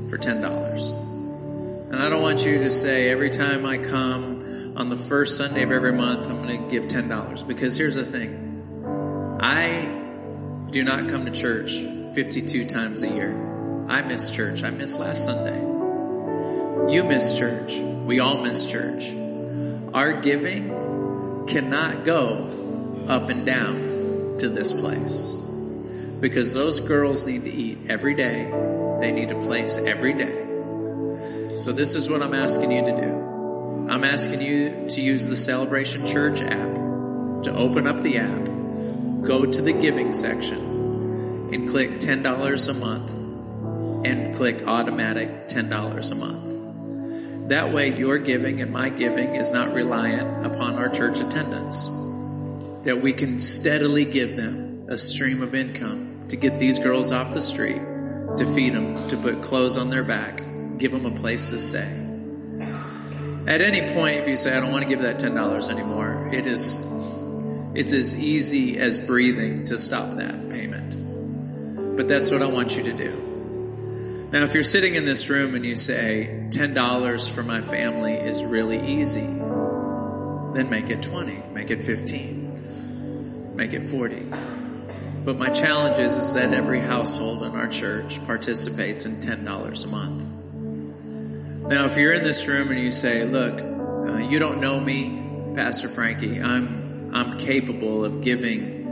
for 0.09 0.17
$10. 0.17 1.89
And 1.91 1.97
I 1.97 2.09
don't 2.09 2.23
want 2.23 2.45
you 2.45 2.59
to 2.59 2.71
say, 2.71 3.09
every 3.11 3.31
time 3.31 3.67
I 3.67 3.79
come 3.79 4.75
on 4.77 4.91
the 4.91 4.97
first 4.97 5.37
Sunday 5.37 5.63
of 5.63 5.73
every 5.73 5.93
month, 5.93 6.29
I'm 6.29 6.43
going 6.43 6.63
to 6.63 6.71
give 6.71 6.85
$10. 6.85 7.49
Because 7.49 7.77
here's 7.77 7.97
the 7.97 8.05
thing 8.05 9.39
I 9.41 10.69
do 10.71 10.85
not 10.85 11.09
come 11.09 11.25
to 11.25 11.33
church 11.33 11.73
52 12.15 12.67
times 12.69 13.03
a 13.03 13.09
year. 13.09 13.48
I 13.89 14.03
miss 14.03 14.29
church. 14.29 14.63
I 14.63 14.71
missed 14.71 14.99
last 14.99 15.25
Sunday. 15.25 15.59
You 16.93 17.05
miss 17.05 17.39
church. 17.39 17.75
We 18.05 18.21
all 18.21 18.43
miss 18.43 18.67
church. 18.67 19.11
Our 19.95 20.21
giving 20.21 21.47
cannot 21.49 22.05
go 22.05 23.07
up 23.09 23.31
and 23.31 23.47
down 23.47 24.37
to 24.41 24.51
this 24.51 24.75
place 24.75 25.33
because 26.21 26.53
those 26.53 26.81
girls 26.81 27.27
need 27.27 27.45
to 27.45 27.51
eat 27.51 27.79
every 27.89 28.15
day. 28.15 28.51
They 29.01 29.11
need 29.11 29.31
a 29.31 29.41
place 29.43 29.79
every 29.79 30.13
day. 30.13 31.57
So, 31.57 31.73
this 31.73 31.95
is 31.95 32.11
what 32.11 32.23
I'm 32.23 32.35
asking 32.35 32.71
you 32.71 32.85
to 32.85 33.01
do. 33.01 33.87
I'm 33.91 34.05
asking 34.05 34.43
you 34.43 34.89
to 34.91 35.01
use 35.01 35.29
the 35.29 35.37
Celebration 35.37 36.05
Church 36.05 36.43
app, 36.43 37.43
to 37.45 37.55
open 37.55 37.87
up 37.87 38.03
the 38.03 38.19
app, 38.19 38.45
go 39.25 39.47
to 39.47 39.63
the 39.63 39.73
giving 39.73 40.13
section, 40.13 40.59
and 41.53 41.69
click 41.69 41.93
$10 42.01 42.69
a 42.69 42.75
month, 42.75 43.11
and 44.05 44.35
click 44.35 44.63
automatic 44.67 45.49
$10 45.49 46.13
a 46.13 46.15
month. 46.15 47.49
That 47.49 47.73
way, 47.73 47.97
your 47.99 48.19
giving 48.19 48.61
and 48.61 48.71
my 48.71 48.91
giving 48.91 49.35
is 49.35 49.51
not 49.51 49.73
reliant 49.73 50.45
upon 50.45 50.75
our 50.75 50.89
church 50.89 51.21
attendance. 51.21 51.87
That 52.85 53.01
we 53.01 53.13
can 53.13 53.41
steadily 53.41 54.05
give 54.05 54.37
them 54.37 54.87
a 54.89 54.99
stream 54.99 55.43
of 55.43 55.55
income 55.55 56.27
to 56.29 56.37
get 56.37 56.59
these 56.59 56.79
girls 56.79 57.11
off 57.11 57.33
the 57.33 57.41
street, 57.41 57.81
to 58.37 58.55
feed 58.55 58.75
them, 58.75 59.09
to 59.09 59.17
put 59.17 59.41
clothes 59.43 59.79
on 59.79 59.89
their 59.89 60.05
back, 60.05 60.43
give 60.77 60.93
them 60.93 61.07
a 61.07 61.11
place 61.11 61.51
to 61.51 61.59
stay. 61.59 61.91
At 63.47 63.63
any 63.63 63.81
point, 63.95 64.17
if 64.17 64.29
you 64.29 64.37
say, 64.37 64.55
I 64.55 64.61
don't 64.61 64.71
want 64.71 64.83
to 64.83 64.89
give 64.89 65.01
that 65.01 65.19
$10 65.19 65.71
anymore, 65.71 66.31
it 66.35 66.47
is, 66.47 66.87
it's 67.75 67.93
as 67.95 68.23
easy 68.23 68.79
as 68.79 68.99
breathing 68.99 69.65
to 69.65 69.79
stop 69.79 70.17
that 70.17 70.51
payment. 70.51 71.97
But 71.97 72.09
that's 72.09 72.31
what 72.31 72.43
I 72.43 72.47
want 72.47 72.77
you 72.77 72.83
to 72.83 72.93
do. 72.93 73.28
Now, 74.31 74.45
if 74.45 74.53
you're 74.53 74.63
sitting 74.63 74.95
in 74.95 75.07
this 75.07 75.31
room 75.31 75.55
and 75.55 75.65
you 75.65 75.75
say, 75.75 76.49
$10 76.51 77.31
for 77.31 77.43
my 77.43 77.63
family 77.63 78.13
is 78.13 78.45
really 78.45 78.79
easy, 78.79 79.23
then 79.23 80.69
make 80.69 80.91
it 80.91 81.03
20, 81.03 81.45
make 81.55 81.71
it 81.71 81.83
15, 81.83 83.57
make 83.57 83.73
it 83.73 83.89
40. 83.89 84.27
But 85.25 85.39
my 85.39 85.49
challenge 85.49 85.99
is, 85.99 86.15
is 86.19 86.35
that 86.35 86.53
every 86.53 86.81
household 86.81 87.43
in 87.43 87.53
our 87.53 87.69
church 87.69 88.23
participates 88.27 89.07
in 89.07 89.17
$10 89.17 89.85
a 89.85 89.87
month. 89.87 90.23
Now, 91.71 91.87
if 91.87 91.97
you're 91.97 92.13
in 92.13 92.23
this 92.23 92.47
room 92.47 92.71
and 92.71 92.79
you 92.79 92.93
say, 92.93 93.25
look, 93.25 93.63
uh, 93.63 94.19
you 94.19 94.39
don't 94.39 94.61
know 94.61 94.79
me, 94.79 95.55
Pastor 95.55 95.89
Frankie, 95.89 96.43
I'm, 96.43 97.15
I'm 97.15 97.39
capable 97.39 98.05
of 98.05 98.21
giving 98.21 98.85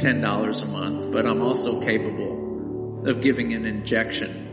$10 0.00 0.62
a 0.62 0.66
month, 0.66 1.12
but 1.12 1.26
I'm 1.26 1.42
also 1.42 1.80
capable 1.80 3.06
of 3.06 3.20
giving 3.20 3.52
an 3.52 3.66
injection 3.66 4.48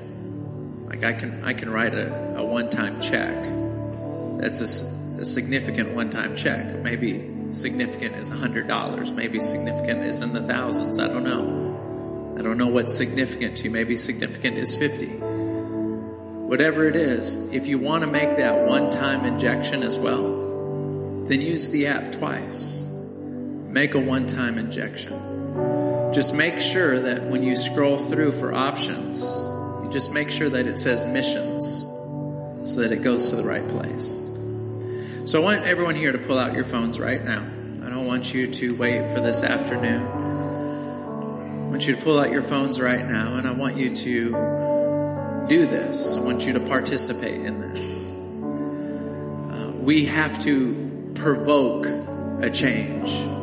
like 0.87 1.03
I 1.03 1.13
can, 1.13 1.43
I 1.43 1.53
can 1.53 1.69
write 1.69 1.93
a, 1.93 2.37
a 2.37 2.45
one-time 2.45 3.01
check. 3.01 3.35
That's 4.41 4.59
a, 4.61 5.21
a 5.21 5.25
significant 5.25 5.93
one-time 5.93 6.35
check. 6.35 6.65
Maybe 6.81 7.51
significant 7.51 8.15
is 8.15 8.29
hundred 8.29 8.67
dollars. 8.67 9.11
Maybe 9.11 9.39
significant 9.39 10.03
is 10.03 10.21
in 10.21 10.33
the 10.33 10.41
thousands. 10.41 10.99
I 10.99 11.07
don't 11.07 11.23
know. 11.23 12.35
I 12.37 12.41
don't 12.41 12.57
know 12.57 12.67
what's 12.67 12.93
significant 12.95 13.57
to 13.57 13.63
you. 13.65 13.71
Maybe 13.71 13.97
significant 13.97 14.57
is 14.57 14.75
fifty. 14.75 15.07
Whatever 15.07 16.85
it 16.85 16.95
is, 16.95 17.51
if 17.51 17.67
you 17.67 17.77
want 17.77 18.03
to 18.03 18.09
make 18.09 18.37
that 18.37 18.67
one-time 18.67 19.25
injection 19.25 19.83
as 19.83 19.97
well, 19.99 21.25
then 21.25 21.41
use 21.41 21.69
the 21.69 21.87
app 21.87 22.11
twice. 22.13 22.81
Make 22.81 23.95
a 23.95 23.99
one-time 23.99 24.57
injection. 24.57 26.13
Just 26.13 26.33
make 26.33 26.61
sure 26.61 26.99
that 26.99 27.23
when 27.23 27.43
you 27.43 27.55
scroll 27.55 27.97
through 27.97 28.31
for 28.31 28.53
options, 28.53 29.23
just 29.91 30.11
make 30.11 30.29
sure 30.29 30.49
that 30.49 30.67
it 30.67 30.77
says 30.77 31.05
missions 31.05 31.81
so 32.65 32.81
that 32.81 32.91
it 32.91 33.03
goes 33.03 33.29
to 33.29 33.35
the 33.35 33.43
right 33.43 33.67
place. 33.69 34.21
So 35.25 35.41
I 35.41 35.43
want 35.43 35.65
everyone 35.65 35.95
here 35.95 36.11
to 36.11 36.17
pull 36.17 36.37
out 36.37 36.53
your 36.53 36.65
phones 36.65 36.99
right 36.99 37.23
now. 37.23 37.45
I 37.85 37.89
don't 37.89 38.05
want 38.05 38.33
you 38.33 38.51
to 38.51 38.75
wait 38.75 39.09
for 39.09 39.19
this 39.19 39.43
afternoon. 39.43 40.03
I 40.03 41.69
want 41.69 41.87
you 41.87 41.95
to 41.95 42.01
pull 42.01 42.19
out 42.19 42.31
your 42.31 42.41
phones 42.41 42.79
right 42.79 43.05
now 43.05 43.35
and 43.35 43.47
I 43.47 43.51
want 43.51 43.77
you 43.77 43.95
to 43.95 45.45
do 45.47 45.65
this. 45.65 46.15
I 46.15 46.21
want 46.21 46.45
you 46.45 46.53
to 46.53 46.59
participate 46.59 47.41
in 47.41 47.73
this. 47.73 48.07
Uh, 48.07 49.71
we 49.71 50.05
have 50.05 50.41
to 50.43 51.11
provoke 51.15 51.87
a 52.41 52.49
change. 52.49 53.36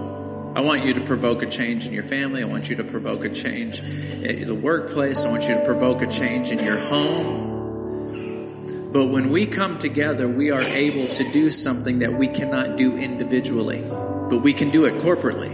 I 0.57 0.61
want 0.61 0.85
you 0.85 0.95
to 0.95 1.01
provoke 1.01 1.43
a 1.43 1.47
change 1.47 1.85
in 1.85 1.93
your 1.93 2.05
family. 2.05 2.41
I 2.41 2.45
want 2.45 2.71
you 2.71 2.77
to 2.77 2.85
provoke 2.85 3.25
a 3.25 3.29
change 3.29 3.81
at 3.81 4.47
the 4.47 4.55
workplace. 4.55 5.25
I 5.25 5.31
want 5.31 5.49
you 5.49 5.55
to 5.55 5.65
provoke 5.65 6.01
a 6.01 6.07
change 6.07 6.53
in 6.53 6.61
your 6.61 6.79
home. 6.79 8.93
But 8.93 9.07
when 9.07 9.31
we 9.31 9.47
come 9.47 9.81
together, 9.81 10.29
we 10.29 10.53
are 10.53 10.63
able 10.63 11.13
to 11.15 11.33
do 11.33 11.51
something 11.51 11.99
that 11.99 12.13
we 12.13 12.29
cannot 12.29 12.77
do 12.77 12.97
individually, 12.97 13.83
but 13.83 14.43
we 14.43 14.53
can 14.53 14.71
do 14.71 14.85
it 14.85 14.95
corporately. 15.03 15.51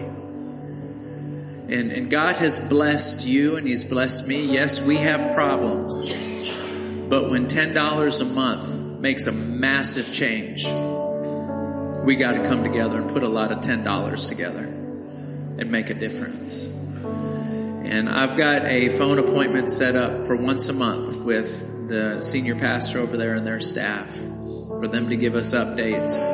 And, 1.71 1.93
and 1.93 2.11
God 2.11 2.37
has 2.37 2.61
blessed 2.61 3.27
you 3.27 3.57
and 3.57 3.67
He's 3.67 3.85
blessed 3.85 4.29
me. 4.29 4.45
Yes, 4.45 4.83
we 4.83 4.99
have 4.99 5.35
problems. 5.35 6.09
But 7.09 7.31
when 7.31 7.47
$10 7.47 8.21
a 8.21 8.25
month 8.27 9.01
makes 9.01 9.27
a 9.27 9.33
massive 9.33 10.13
change, 10.13 10.67
we 12.05 12.17
got 12.17 12.33
to 12.33 12.43
come 12.47 12.63
together 12.63 13.01
and 13.01 13.11
put 13.11 13.23
a 13.23 13.29
lot 13.29 13.51
of 13.51 13.61
$10 13.61 14.29
together 14.29 14.77
and 15.61 15.71
make 15.71 15.91
a 15.91 15.95
difference. 15.95 16.67
And 17.85 18.09
I've 18.09 18.37
got 18.37 18.65
a 18.65 18.89
phone 18.91 19.19
appointment 19.19 19.71
set 19.71 19.95
up 19.95 20.27
for 20.27 20.35
once 20.35 20.69
a 20.69 20.73
month 20.73 21.17
with 21.17 21.89
the 21.89 22.23
senior 22.23 22.55
pastor 22.55 22.99
over 23.01 23.17
there 23.17 23.35
and 23.35 23.47
their 23.47 23.61
staff 23.61 24.09
for 24.15 24.87
them 24.87 25.11
to 25.11 25.17
give 25.17 25.35
us 25.35 25.53
updates. 25.53 26.31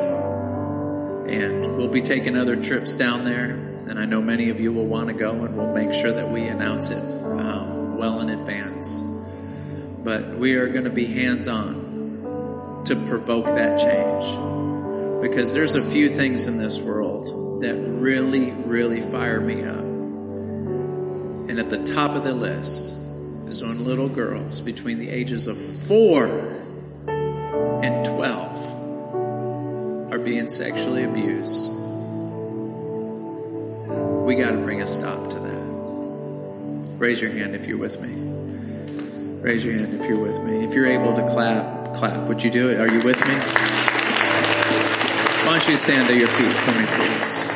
And 1.27 1.77
we'll 1.77 1.89
be 1.89 2.01
taking 2.01 2.37
other 2.37 2.55
trips 2.55 2.95
down 2.95 3.25
there. 3.25 3.51
And 3.87 3.99
I 3.99 4.05
know 4.05 4.21
many 4.21 4.49
of 4.49 4.59
you 4.59 4.71
will 4.71 4.85
want 4.85 5.07
to 5.07 5.13
go, 5.13 5.31
and 5.31 5.57
we'll 5.57 5.73
make 5.73 5.93
sure 5.93 6.11
that 6.11 6.29
we 6.29 6.43
announce 6.43 6.89
it 6.89 7.01
um, 7.01 7.97
well 7.97 8.19
in 8.19 8.29
advance. 8.29 8.99
But 10.03 10.37
we 10.37 10.53
are 10.55 10.69
going 10.69 10.83
to 10.85 10.89
be 10.89 11.05
hands 11.05 11.47
on 11.47 12.83
to 12.85 12.95
provoke 13.07 13.45
that 13.45 13.79
change. 13.79 15.21
Because 15.21 15.53
there's 15.53 15.75
a 15.75 15.83
few 15.83 16.07
things 16.09 16.47
in 16.47 16.57
this 16.57 16.79
world 16.79 17.46
that 17.61 17.75
really, 17.75 18.51
really 18.51 19.01
fire 19.01 19.41
me 19.41 19.63
up. 19.63 19.79
And 21.49 21.59
at 21.59 21.69
the 21.69 21.83
top 21.83 22.11
of 22.11 22.23
the 22.23 22.33
list 22.33 22.93
is 23.47 23.63
when 23.63 23.83
little 23.83 24.09
girls 24.09 24.61
between 24.61 24.99
the 24.99 25.09
ages 25.09 25.47
of 25.47 25.57
four 25.57 26.27
and 27.07 28.05
12 28.05 30.13
are 30.13 30.19
being 30.19 30.47
sexually 30.47 31.03
abused. 31.03 31.71
We 34.25 34.35
got 34.35 34.51
to 34.51 34.57
bring 34.57 34.81
a 34.81 34.87
stop 34.87 35.29
to 35.31 35.39
that. 35.39 35.57
Raise 36.97 37.21
your 37.21 37.31
hand 37.31 37.55
if 37.55 37.65
you're 37.65 37.77
with 37.77 38.01
me. 38.01 38.09
Raise 39.41 39.63
your 39.63 39.75
hand 39.75 39.99
if 39.99 40.07
you're 40.07 40.19
with 40.19 40.41
me. 40.43 40.65
If 40.65 40.73
you're 40.73 40.87
able 40.87 41.15
to 41.15 41.25
clap, 41.29 41.95
clap. 41.95 42.27
Would 42.27 42.43
you 42.43 42.51
do 42.51 42.69
it? 42.69 42.81
Are 42.81 42.91
you 42.91 42.99
with 42.99 43.25
me? 43.25 43.86
Why 45.47 45.59
don't 45.59 45.69
you 45.69 45.77
stand 45.77 46.09
to 46.09 46.13
your 46.13 46.27
feet 46.27 46.57
for 46.57 46.73
me, 46.73 46.85
please? 46.87 47.47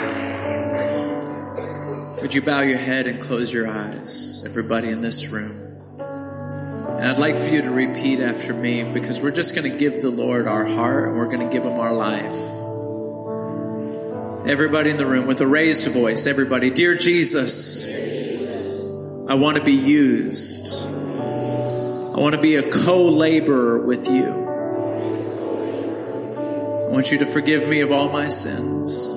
Would 2.21 2.33
you 2.33 2.41
bow 2.41 2.61
your 2.61 2.77
head 2.77 3.05
and 3.05 3.19
close 3.19 3.51
your 3.51 3.67
eyes, 3.67 4.41
everybody 4.45 4.87
in 4.87 5.01
this 5.01 5.27
room? 5.27 5.51
And 5.99 7.05
I'd 7.05 7.17
like 7.17 7.35
for 7.35 7.49
you 7.49 7.61
to 7.61 7.69
repeat 7.69 8.21
after 8.21 8.53
me 8.53 8.83
because 8.83 9.21
we're 9.21 9.31
just 9.31 9.53
going 9.55 9.69
to 9.69 9.77
give 9.77 10.01
the 10.01 10.09
Lord 10.09 10.47
our 10.47 10.63
heart 10.63 11.09
and 11.09 11.17
we're 11.17 11.25
going 11.25 11.45
to 11.45 11.53
give 11.53 11.63
him 11.63 11.81
our 11.81 11.93
life. 11.93 12.31
Everybody 14.49 14.89
in 14.91 14.95
the 14.95 15.05
room 15.05 15.27
with 15.27 15.41
a 15.41 15.47
raised 15.47 15.85
voice, 15.87 16.25
everybody, 16.25 16.69
Dear 16.69 16.95
Jesus, 16.95 17.85
I 19.27 19.33
want 19.33 19.57
to 19.57 19.63
be 19.65 19.73
used. 19.73 20.87
I 20.87 22.19
want 22.21 22.35
to 22.35 22.41
be 22.41 22.55
a 22.55 22.71
co 22.71 23.09
laborer 23.09 23.85
with 23.85 24.07
you. 24.07 24.50
I 26.91 26.93
want 26.93 27.09
you 27.09 27.19
to 27.19 27.25
forgive 27.25 27.69
me 27.69 27.79
of 27.79 27.91
all 27.93 28.09
my 28.09 28.27
sins. 28.27 29.07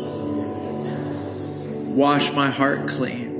Wash 1.91 2.33
my 2.33 2.49
heart 2.49 2.89
clean. 2.89 3.35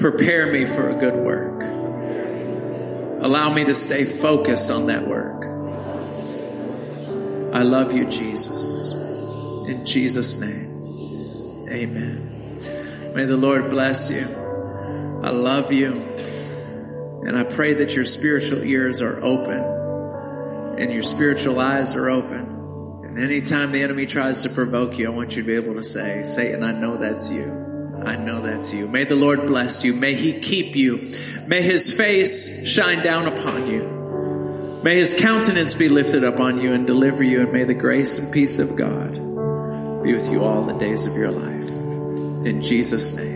Prepare 0.00 0.50
me 0.50 0.66
for 0.66 0.90
a 0.90 0.94
good 0.98 1.14
work. 1.14 1.62
Allow 3.22 3.54
me 3.54 3.64
to 3.66 3.74
stay 3.74 4.04
focused 4.04 4.72
on 4.72 4.86
that 4.86 5.06
work. 5.06 5.44
I 7.54 7.62
love 7.62 7.92
you, 7.92 8.06
Jesus. 8.06 8.90
In 8.92 9.86
Jesus' 9.86 10.40
name, 10.40 11.68
amen. 11.70 12.58
May 13.14 13.24
the 13.24 13.36
Lord 13.36 13.70
bless 13.70 14.10
you. 14.10 14.26
I 15.22 15.30
love 15.30 15.72
you. 15.72 15.92
And 17.24 17.38
I 17.38 17.44
pray 17.44 17.74
that 17.74 17.94
your 17.94 18.04
spiritual 18.04 18.64
ears 18.64 19.00
are 19.00 19.22
open 19.22 19.62
and 20.76 20.92
your 20.92 21.04
spiritual 21.04 21.60
eyes 21.60 21.94
are 21.94 22.10
open. 22.10 22.53
Anytime 23.16 23.70
the 23.70 23.82
enemy 23.82 24.06
tries 24.06 24.42
to 24.42 24.50
provoke 24.50 24.98
you, 24.98 25.06
I 25.06 25.10
want 25.10 25.36
you 25.36 25.42
to 25.42 25.46
be 25.46 25.54
able 25.54 25.74
to 25.74 25.84
say, 25.84 26.24
Satan, 26.24 26.64
I 26.64 26.72
know 26.72 26.96
that's 26.96 27.30
you. 27.30 27.64
I 28.04 28.16
know 28.16 28.40
that's 28.40 28.74
you. 28.74 28.88
May 28.88 29.04
the 29.04 29.14
Lord 29.14 29.46
bless 29.46 29.84
you. 29.84 29.94
May 29.94 30.14
he 30.14 30.40
keep 30.40 30.74
you. 30.74 31.12
May 31.46 31.62
his 31.62 31.96
face 31.96 32.66
shine 32.66 33.04
down 33.04 33.26
upon 33.26 33.68
you. 33.68 34.80
May 34.82 34.96
his 34.96 35.14
countenance 35.14 35.74
be 35.74 35.88
lifted 35.88 36.24
up 36.24 36.40
on 36.40 36.60
you 36.60 36.72
and 36.72 36.86
deliver 36.86 37.22
you. 37.22 37.40
And 37.42 37.52
may 37.52 37.64
the 37.64 37.72
grace 37.72 38.18
and 38.18 38.32
peace 38.32 38.58
of 38.58 38.76
God 38.76 39.12
be 40.02 40.12
with 40.12 40.30
you 40.30 40.42
all 40.42 40.64
the 40.64 40.76
days 40.78 41.06
of 41.06 41.16
your 41.16 41.30
life. 41.30 41.70
In 42.44 42.60
Jesus' 42.60 43.14
name. 43.14 43.33